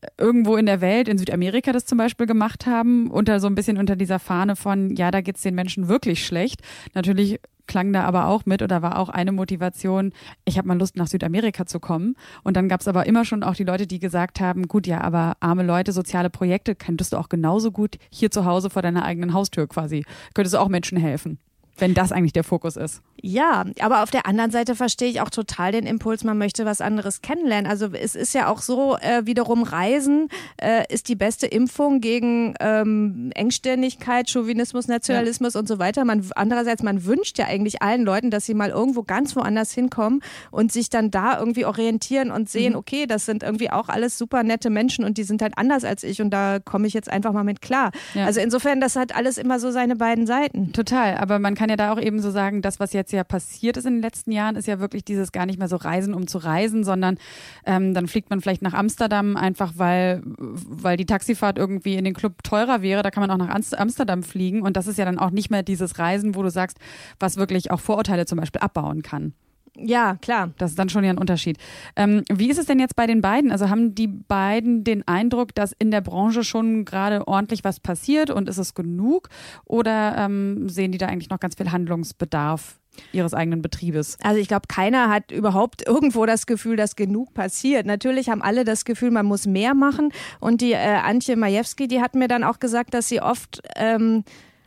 [0.00, 3.54] äh, irgendwo in der Welt, in Südamerika das zum Beispiel gemacht haben, unter so ein
[3.54, 6.60] bisschen unter dieser Fahne von, ja, da geht es den Menschen wirklich schlecht.
[6.94, 10.12] Natürlich klang da aber auch mit oder war auch eine Motivation,
[10.44, 12.16] ich habe mal Lust nach Südamerika zu kommen.
[12.42, 15.00] Und dann gab es aber immer schon auch die Leute, die gesagt haben, gut, ja,
[15.00, 19.04] aber arme Leute, soziale Projekte könntest du auch genauso gut hier zu Hause vor deiner
[19.04, 20.04] eigenen Haustür quasi,
[20.34, 21.38] könntest du auch Menschen helfen
[21.78, 23.02] wenn das eigentlich der Fokus ist.
[23.26, 26.82] Ja, aber auf der anderen Seite verstehe ich auch total den Impuls, man möchte was
[26.82, 27.70] anderes kennenlernen.
[27.70, 30.28] Also es ist ja auch so, äh, wiederum Reisen
[30.60, 35.60] äh, ist die beste Impfung gegen ähm, Engstirnigkeit, Chauvinismus, Nationalismus ja.
[35.60, 36.04] und so weiter.
[36.04, 40.20] Man, andererseits, man wünscht ja eigentlich allen Leuten, dass sie mal irgendwo ganz woanders hinkommen
[40.50, 42.78] und sich dann da irgendwie orientieren und sehen, mhm.
[42.78, 46.02] okay, das sind irgendwie auch alles super nette Menschen und die sind halt anders als
[46.02, 47.90] ich und da komme ich jetzt einfach mal mit klar.
[48.12, 48.26] Ja.
[48.26, 50.72] Also insofern, das hat alles immer so seine beiden Seiten.
[50.74, 53.24] Total, aber man kann kann ja da auch eben so sagen, das, was jetzt ja
[53.24, 56.12] passiert ist in den letzten Jahren, ist ja wirklich dieses gar nicht mehr so Reisen,
[56.12, 57.16] um zu reisen, sondern
[57.64, 62.12] ähm, dann fliegt man vielleicht nach Amsterdam einfach, weil, weil die Taxifahrt irgendwie in den
[62.12, 63.02] Club teurer wäre.
[63.02, 64.60] Da kann man auch nach Amsterdam fliegen.
[64.60, 66.76] Und das ist ja dann auch nicht mehr dieses Reisen, wo du sagst,
[67.18, 69.32] was wirklich auch Vorurteile zum Beispiel abbauen kann.
[69.76, 70.50] Ja, klar.
[70.58, 71.58] Das ist dann schon ja ein Unterschied.
[71.96, 73.50] Ähm, wie ist es denn jetzt bei den beiden?
[73.50, 78.30] Also haben die beiden den Eindruck, dass in der Branche schon gerade ordentlich was passiert
[78.30, 79.28] und ist es genug?
[79.64, 82.78] Oder ähm, sehen die da eigentlich noch ganz viel Handlungsbedarf
[83.12, 84.16] ihres eigenen Betriebes?
[84.22, 87.84] Also ich glaube, keiner hat überhaupt irgendwo das Gefühl, dass genug passiert.
[87.84, 90.12] Natürlich haben alle das Gefühl, man muss mehr machen.
[90.38, 94.22] Und die äh, Antje Majewski, die hat mir dann auch gesagt, dass sie oft ähm,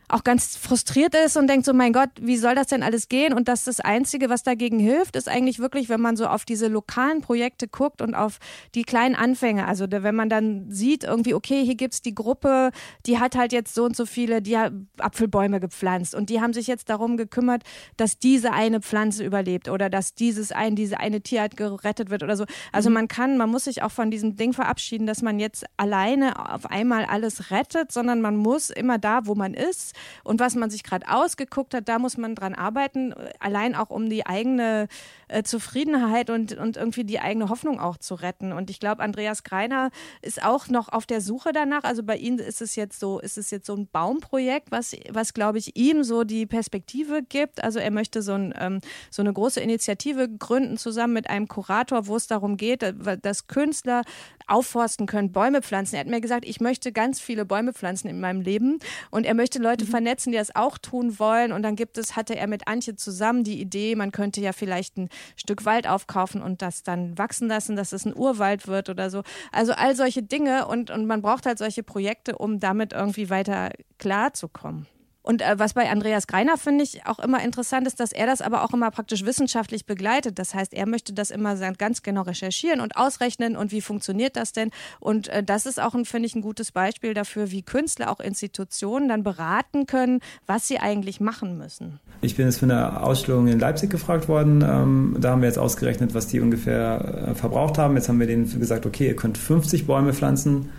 [0.08, 3.34] auch ganz frustriert ist und denkt so, mein Gott, wie soll das denn alles gehen?
[3.34, 6.68] Und dass das Einzige, was dagegen hilft, ist eigentlich wirklich, wenn man so auf diese
[6.68, 8.38] lokalen Projekte guckt und auf
[8.74, 9.66] die kleinen Anfänge.
[9.66, 12.70] Also wenn man dann sieht, irgendwie, okay, hier gibt's die Gruppe,
[13.04, 16.54] die hat halt jetzt so und so viele, die hat Apfelbäume gepflanzt und die haben
[16.54, 17.62] sich jetzt darum gekümmert,
[17.98, 22.36] dass diese eine Pflanze überlebt oder dass dieses ein, diese eine Tierart gerettet wird oder
[22.36, 22.46] so.
[22.72, 22.94] Also mhm.
[22.94, 26.64] man kann, man muss sich auch von diesem Ding verabschieden, dass man jetzt alleine auf
[26.70, 29.94] einmal alles rettet, sondern man muss immer da, wo man ist,
[30.24, 34.08] und was man sich gerade ausgeguckt hat, da muss man dran arbeiten, allein auch um
[34.08, 34.88] die eigene
[35.28, 38.52] äh, Zufriedenheit und, und irgendwie die eigene Hoffnung auch zu retten.
[38.52, 39.90] Und ich glaube, Andreas Greiner
[40.22, 41.84] ist auch noch auf der Suche danach.
[41.84, 45.34] Also bei ihm ist es jetzt so, ist es jetzt so ein Baumprojekt, was, was
[45.34, 47.62] glaube ich, ihm so die Perspektive gibt.
[47.62, 52.06] Also er möchte so, ein, ähm, so eine große Initiative gründen, zusammen mit einem Kurator,
[52.06, 54.02] wo es darum geht, dass Künstler
[54.48, 55.96] aufforsten können, Bäume pflanzen.
[55.96, 58.78] Er hat mir gesagt, ich möchte ganz viele Bäume pflanzen in meinem Leben
[59.10, 59.90] und er möchte Leute mhm.
[59.90, 61.52] vernetzen, die das auch tun wollen.
[61.52, 64.96] Und dann gibt es, hatte er mit Antje zusammen die Idee, man könnte ja vielleicht
[64.96, 69.10] ein Stück Wald aufkaufen und das dann wachsen lassen, dass es ein Urwald wird oder
[69.10, 69.22] so.
[69.52, 73.70] Also all solche Dinge und, und man braucht halt solche Projekte, um damit irgendwie weiter
[73.98, 74.86] klarzukommen.
[75.28, 78.40] Und äh, was bei Andreas Greiner finde ich auch immer interessant ist, dass er das
[78.40, 80.38] aber auch immer praktisch wissenschaftlich begleitet.
[80.38, 84.52] Das heißt, er möchte das immer ganz genau recherchieren und ausrechnen und wie funktioniert das
[84.52, 84.70] denn.
[85.00, 89.10] Und äh, das ist auch, finde ich, ein gutes Beispiel dafür, wie Künstler, auch Institutionen
[89.10, 92.00] dann beraten können, was sie eigentlich machen müssen.
[92.22, 94.64] Ich bin jetzt für eine Ausstellung in Leipzig gefragt worden.
[94.66, 97.96] Ähm, da haben wir jetzt ausgerechnet, was die ungefähr äh, verbraucht haben.
[97.96, 100.70] Jetzt haben wir denen gesagt, okay, ihr könnt 50 Bäume pflanzen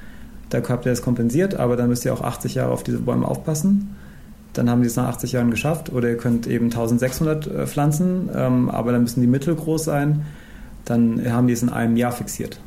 [0.49, 3.27] da habt ihr das kompensiert, aber dann müsst ihr auch 80 Jahre auf diese Bäume
[3.27, 3.95] aufpassen.
[4.53, 5.91] Dann haben die es nach 80 Jahren geschafft.
[5.91, 10.25] Oder ihr könnt eben 1600 äh, pflanzen, ähm, aber dann müssen die mittelgroß sein.
[10.85, 12.59] Dann haben die es in einem Jahr fixiert.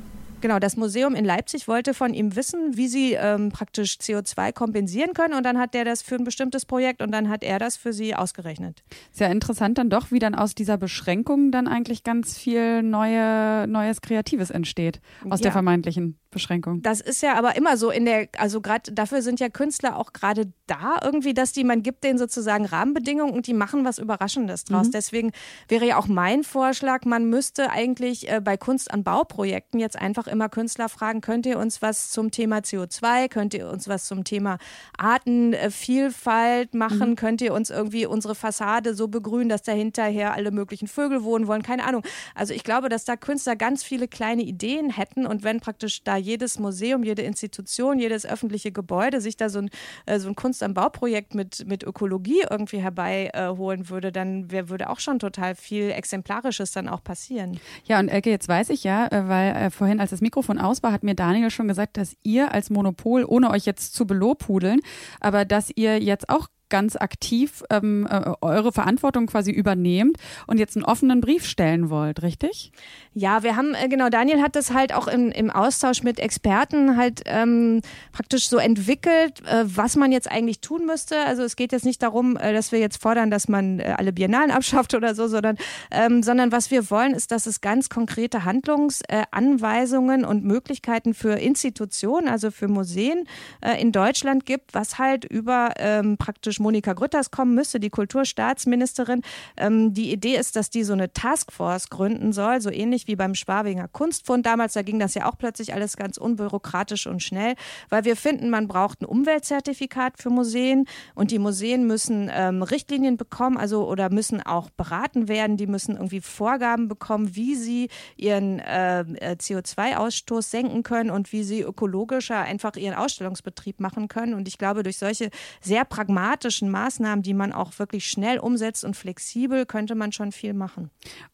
[0.43, 5.15] Genau, das Museum in Leipzig wollte von ihm wissen, wie sie ähm, praktisch CO2 kompensieren
[5.15, 7.77] können und dann hat der das für ein bestimmtes Projekt und dann hat er das
[7.77, 8.83] für sie ausgerechnet.
[9.13, 14.01] Sehr interessant dann doch, wie dann aus dieser Beschränkung dann eigentlich ganz viel neue, neues
[14.01, 15.45] Kreatives entsteht, aus ja.
[15.45, 16.83] der vermeintlichen Beschränkung.
[16.83, 20.13] Das ist ja aber immer so in der, also gerade dafür sind ja Künstler auch
[20.13, 24.65] gerade da irgendwie, dass die, man gibt denen sozusagen Rahmenbedingungen und die machen was Überraschendes
[24.65, 24.89] draus.
[24.89, 24.93] Mhm.
[24.93, 25.33] Deswegen
[25.69, 30.27] wäre ja auch mein Vorschlag, man müsste eigentlich äh, bei Kunst an Bauprojekten jetzt einfach
[30.27, 34.25] immer Künstler fragen, könnt ihr uns was zum Thema CO2, könnt ihr uns was zum
[34.25, 34.59] Thema
[34.97, 37.17] Artenvielfalt machen, mhm.
[37.17, 41.63] könnt ihr uns irgendwie unsere Fassade so begrünen, dass dahinterher alle möglichen Vögel wohnen wollen,
[41.63, 42.03] keine Ahnung.
[42.35, 46.22] Also ich glaube, dass da Künstler ganz viele kleine Ideen hätten und wenn praktisch da
[46.23, 49.71] jedes Museum, jede Institution, jedes öffentliche Gebäude sich da so ein,
[50.07, 54.69] äh, so ein Kunst am Bauprojekt mit, mit Ökologie irgendwie herbeiholen äh, würde, dann wär,
[54.69, 57.61] würde auch schon total viel Exemplarisches dann auch passieren.
[57.85, 60.93] Ja, und Elke, jetzt weiß ich ja, äh, weil vorhin, als das Mikrofon aus war,
[60.93, 64.81] hat mir Daniel schon gesagt, dass ihr als Monopol, ohne euch jetzt zu belobhudeln,
[65.21, 70.17] aber dass ihr jetzt auch ganz aktiv ähm, äh, eure Verantwortung quasi übernehmt
[70.47, 72.73] und jetzt einen offenen Brief stellen wollt, richtig?
[73.13, 76.97] Ja, wir haben, äh, genau, Daniel hat das halt auch im, im Austausch mit Experten
[76.97, 81.19] halt ähm, praktisch so entwickelt, äh, was man jetzt eigentlich tun müsste.
[81.27, 84.15] Also es geht jetzt nicht darum, äh, dass wir jetzt fordern, dass man äh, alle
[84.15, 85.59] Biennalen abschafft oder so, sondern,
[85.91, 92.29] ähm, sondern was wir wollen, ist, dass es ganz konkrete Handlungsanweisungen und Möglichkeiten für Institutionen,
[92.29, 93.29] also für Museen
[93.61, 99.23] äh, in Deutschland gibt, was halt über ähm, praktisch Monika Grütters kommen müsste, die Kulturstaatsministerin.
[99.57, 103.35] Ähm, die Idee ist, dass die so eine Taskforce gründen soll, so ähnlich wie beim
[103.35, 104.73] Schwabinger Kunstfund damals.
[104.73, 107.55] Da ging das ja auch plötzlich alles ganz unbürokratisch und schnell,
[107.89, 113.17] weil wir finden, man braucht ein Umweltzertifikat für Museen und die Museen müssen ähm, Richtlinien
[113.17, 115.57] bekommen, also oder müssen auch beraten werden.
[115.57, 121.43] Die müssen irgendwie Vorgaben bekommen, wie sie ihren äh, äh CO2-Ausstoß senken können und wie
[121.43, 124.35] sie ökologischer einfach ihren Ausstellungsbetrieb machen können.
[124.35, 128.85] Und ich glaube, durch solche sehr pragmatischen praktischen Maßnahmen, die man auch wirklich schnell umsetzt
[128.85, 130.91] und flexibel, könnte man schon viel machen.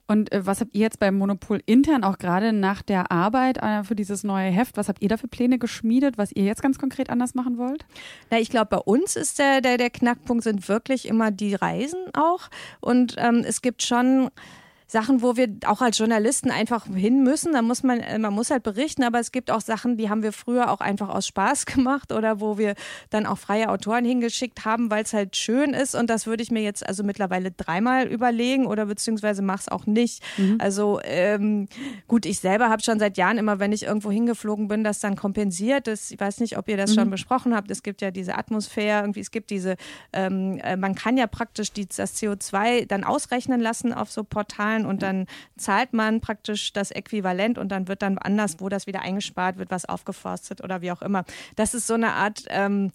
[0.07, 3.83] Und äh, was habt ihr jetzt beim Monopol intern auch gerade nach der Arbeit äh,
[3.83, 6.79] für dieses neue Heft, was habt ihr da für Pläne geschmiedet, was ihr jetzt ganz
[6.79, 7.85] konkret anders machen wollt?
[8.31, 11.99] Na, ich glaube, bei uns ist der, der, der Knackpunkt sind wirklich immer die Reisen
[12.14, 12.49] auch.
[12.81, 14.31] Und ähm, es gibt schon
[14.91, 17.53] Sachen, wo wir auch als Journalisten einfach hin müssen.
[17.53, 20.22] Da muss man, äh, man muss halt berichten, aber es gibt auch Sachen, die haben
[20.22, 22.74] wir früher auch einfach aus Spaß gemacht oder wo wir
[23.11, 25.95] dann auch freie Autoren hingeschickt haben, weil es halt schön ist.
[25.95, 30.22] Und das würde ich mir jetzt also mittlerweile dreimal überlegen oder beziehungsweise mach's auch nicht.
[30.39, 30.57] Mhm.
[30.59, 31.68] Also ähm,
[32.07, 35.16] gut, ich selber habe schon seit Jahren immer, wenn ich irgendwo hingeflogen bin, das dann
[35.16, 35.86] kompensiert.
[35.86, 36.95] Das, ich weiß nicht, ob ihr das mhm.
[36.95, 37.70] schon besprochen habt.
[37.70, 39.76] Es gibt ja diese Atmosphäre, irgendwie, es gibt diese,
[40.14, 44.78] ähm, äh, man kann ja praktisch die, das CO2 dann ausrechnen lassen auf so Portalen
[44.79, 45.26] zahlen und dann
[45.57, 49.70] zahlt man praktisch das Äquivalent und dann wird dann anders, wo das wieder eingespart wird,
[49.70, 51.24] was aufgeforstet oder wie auch immer.
[51.57, 52.93] Das ist so eine Art ähm,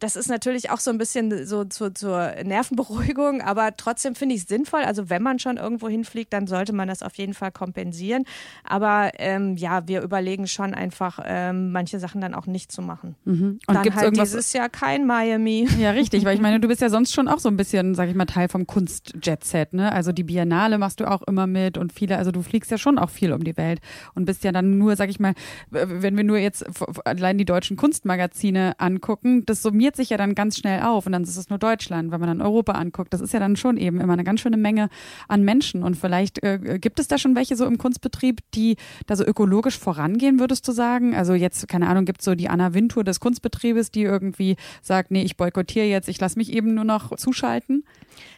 [0.00, 4.42] das ist natürlich auch so ein bisschen so zu, zur Nervenberuhigung, aber trotzdem finde ich
[4.42, 4.82] es sinnvoll.
[4.82, 8.24] Also wenn man schon irgendwo hinfliegt, dann sollte man das auf jeden Fall kompensieren.
[8.64, 13.16] Aber ähm, ja, wir überlegen schon einfach, ähm, manche Sachen dann auch nicht zu machen.
[13.24, 13.58] Mhm.
[13.66, 15.66] Und dann gibt's halt dieses Jahr kein Miami.
[15.78, 18.08] Ja, richtig, weil ich meine, du bist ja sonst schon auch so ein bisschen, sag
[18.08, 19.92] ich mal, Teil vom Kunst-Jet-Set, ne?
[19.92, 22.98] Also die Biennale machst du auch immer mit und viele, also du fliegst ja schon
[22.98, 23.80] auch viel um die Welt
[24.14, 25.34] und bist ja dann nur, sag ich mal,
[25.70, 26.64] wenn wir nur jetzt
[27.04, 31.12] allein die deutschen Kunstmagazine angucken, das summiert summiert sich ja dann ganz schnell auf und
[31.12, 33.14] dann ist es nur Deutschland, wenn man dann Europa anguckt.
[33.14, 34.90] Das ist ja dann schon eben immer eine ganz schöne Menge
[35.28, 38.76] an Menschen und vielleicht äh, gibt es da schon welche so im Kunstbetrieb, die
[39.06, 41.14] da so ökologisch vorangehen, würdest du sagen?
[41.14, 45.10] Also jetzt, keine Ahnung, gibt es so die Anna Wintour des Kunstbetriebes, die irgendwie sagt,
[45.10, 47.84] nee, ich boykottiere jetzt, ich lasse mich eben nur noch zuschalten?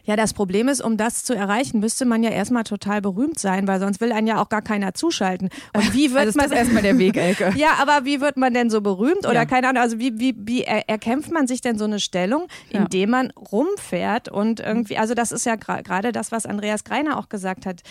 [0.05, 3.69] Ja, das Problem ist, um das zu erreichen, müsste man ja erstmal total berühmt sein,
[3.69, 5.51] weil sonst will einen ja auch gar keiner zuschalten.
[5.75, 7.53] Und wie wird also man erstmal der Weg, Elke?
[7.57, 9.45] ja, aber wie wird man denn so berühmt oder ja.
[9.45, 13.17] keine Ahnung, also wie, wie, wie erkämpft man sich denn so eine Stellung, indem ja.
[13.17, 17.67] man rumfährt und irgendwie, also das ist ja gerade das, was Andreas Greiner auch gesagt
[17.67, 17.83] hat.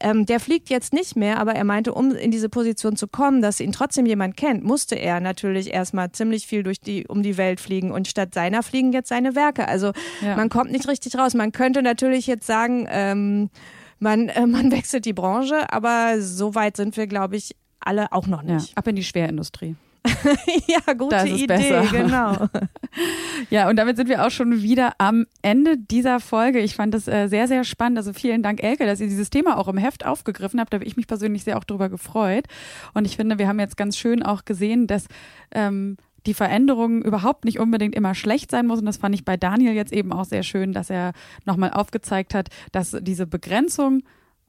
[0.00, 3.42] Ähm, der fliegt jetzt nicht mehr, aber er meinte, um in diese Position zu kommen,
[3.42, 7.36] dass ihn trotzdem jemand kennt, musste er natürlich erstmal ziemlich viel durch die, um die
[7.36, 9.68] Welt fliegen und statt seiner fliegen jetzt seine Werke.
[9.68, 10.36] Also ja.
[10.36, 11.34] man kommt nicht richtig raus.
[11.34, 13.50] Man könnte natürlich jetzt sagen, ähm,
[13.98, 18.26] man, äh, man wechselt die Branche, aber so weit sind wir, glaube ich, alle auch
[18.26, 18.70] noch nicht.
[18.70, 19.76] Ja, ab in die Schwerindustrie.
[20.66, 21.86] ja, gute das ist Idee, besser.
[21.90, 22.48] genau.
[23.50, 26.60] ja, und damit sind wir auch schon wieder am Ende dieser Folge.
[26.60, 27.98] Ich fand es äh, sehr, sehr spannend.
[27.98, 30.72] Also vielen Dank, Elke, dass ihr dieses Thema auch im Heft aufgegriffen habt.
[30.72, 32.46] Da habe ich mich persönlich sehr auch drüber gefreut.
[32.94, 35.06] Und ich finde, wir haben jetzt ganz schön auch gesehen, dass
[35.52, 35.96] ähm,
[36.26, 38.80] die Veränderung überhaupt nicht unbedingt immer schlecht sein muss.
[38.80, 41.12] Und das fand ich bei Daniel jetzt eben auch sehr schön, dass er
[41.44, 44.02] nochmal aufgezeigt hat, dass diese Begrenzung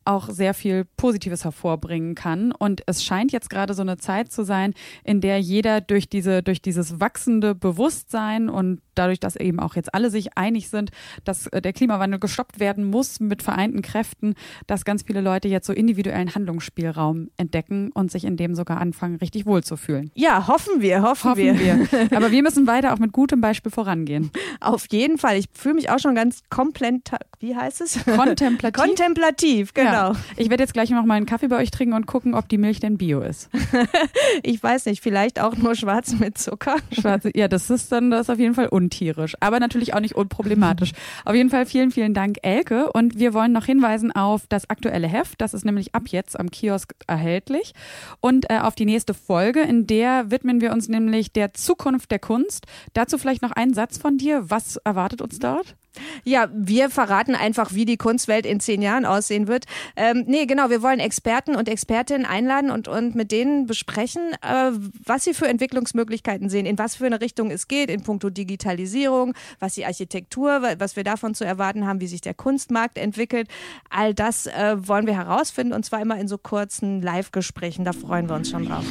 [0.09, 2.51] auch sehr viel Positives hervorbringen kann.
[2.51, 6.41] Und es scheint jetzt gerade so eine Zeit zu sein, in der jeder durch diese,
[6.41, 10.89] durch dieses wachsende Bewusstsein und dadurch, dass eben auch jetzt alle sich einig sind,
[11.23, 14.33] dass äh, der Klimawandel gestoppt werden muss mit vereinten Kräften,
[14.67, 19.15] dass ganz viele Leute jetzt so individuellen Handlungsspielraum entdecken und sich in dem sogar anfangen,
[19.17, 20.11] richtig wohlzufühlen.
[20.15, 21.59] Ja, hoffen wir, hoffen, hoffen wir.
[21.59, 21.87] wir.
[22.17, 24.31] Aber wir müssen weiter auch mit gutem Beispiel vorangehen.
[24.59, 25.37] Auf jeden Fall.
[25.37, 28.03] Ich fühle mich auch schon ganz komplett, wie heißt es?
[28.05, 28.83] Kontemplativ.
[28.83, 29.91] Kontemplativ, genau.
[29.91, 29.98] Ja.
[30.35, 32.57] Ich werde jetzt gleich noch mal einen Kaffee bei euch trinken und gucken, ob die
[32.57, 33.49] Milch denn bio ist.
[34.43, 36.75] ich weiß nicht, vielleicht auch nur schwarz mit Zucker.
[36.91, 39.99] Schwarz, ja, das ist dann das ist auf jeden Fall un untierisch, aber natürlich auch
[39.99, 40.93] nicht unproblematisch.
[41.25, 42.91] Auf jeden Fall vielen, vielen Dank, Elke.
[42.91, 45.39] Und wir wollen noch hinweisen auf das aktuelle Heft.
[45.41, 47.73] Das ist nämlich ab jetzt am Kiosk erhältlich.
[48.19, 52.19] Und äh, auf die nächste Folge, in der widmen wir uns nämlich der Zukunft der
[52.19, 52.65] Kunst.
[52.93, 54.49] Dazu vielleicht noch einen Satz von dir.
[54.49, 55.75] Was erwartet uns dort?
[56.23, 59.65] Ja, wir verraten einfach, wie die Kunstwelt in zehn Jahren aussehen wird.
[59.95, 64.71] Ähm, nee, genau, wir wollen Experten und Expertinnen einladen und, und mit denen besprechen, äh,
[65.05, 69.33] was sie für Entwicklungsmöglichkeiten sehen, in was für eine Richtung es geht, in puncto Digitalisierung,
[69.59, 73.47] was die Architektur, was wir davon zu erwarten haben, wie sich der Kunstmarkt entwickelt.
[73.89, 77.85] All das äh, wollen wir herausfinden und zwar immer in so kurzen Live-Gesprächen.
[77.85, 78.85] Da freuen wir uns schon drauf.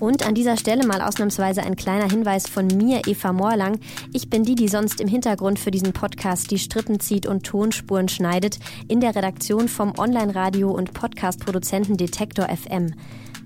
[0.00, 3.80] Und an dieser Stelle mal ausnahmsweise ein kleiner Hinweis von mir, Eva Morlang.
[4.12, 8.08] Ich bin die, die sonst im Hintergrund für diesen Podcast die Strippen zieht und Tonspuren
[8.08, 12.94] schneidet, in der Redaktion vom Online-Radio- und Podcast-Produzenten Detektor FM.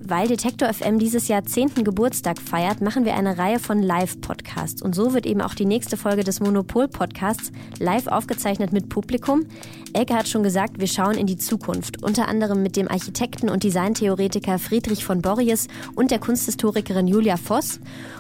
[0.05, 1.85] Weil Detektor FM dieses Jahr 10.
[1.85, 4.83] Geburtstag feiert, machen wir eine Reihe von Live-Podcasts.
[4.83, 9.47] Und so wird eben auch die nächste Folge des Monopol-Podcasts live aufgezeichnet mit Publikum.
[9.93, 12.03] Elke hat schon gesagt, wir schauen in die Zukunft.
[12.03, 17.79] Unter anderem mit dem Architekten und Designtheoretiker Friedrich von Borries und der Kunsthistorikerin Julia Voss.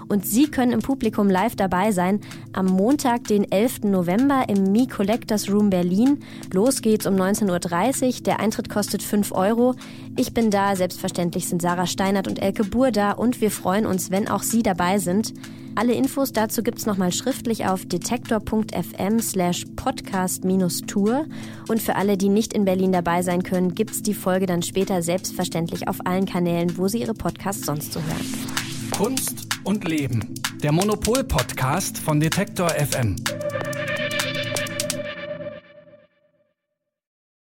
[0.09, 2.21] Und Sie können im Publikum live dabei sein
[2.53, 3.85] am Montag, den 11.
[3.85, 6.21] November im Mi Collectors Room Berlin.
[6.53, 8.23] Los geht's um 19.30 Uhr.
[8.23, 9.75] Der Eintritt kostet 5 Euro.
[10.17, 14.11] Ich bin da, selbstverständlich sind Sarah Steinert und Elke Buhr da und wir freuen uns,
[14.11, 15.35] wenn auch Sie dabei sind.
[15.75, 21.25] Alle Infos dazu gibt's nochmal schriftlich auf detektor.fm slash podcast-tour.
[21.69, 25.03] Und für alle, die nicht in Berlin dabei sein können, gibt's die Folge dann später
[25.03, 28.27] selbstverständlich auf allen Kanälen, wo Sie Ihre Podcasts sonst so hören.
[28.91, 30.35] Kunst und Leben.
[30.63, 33.17] Der Monopol-Podcast von Detektor FM.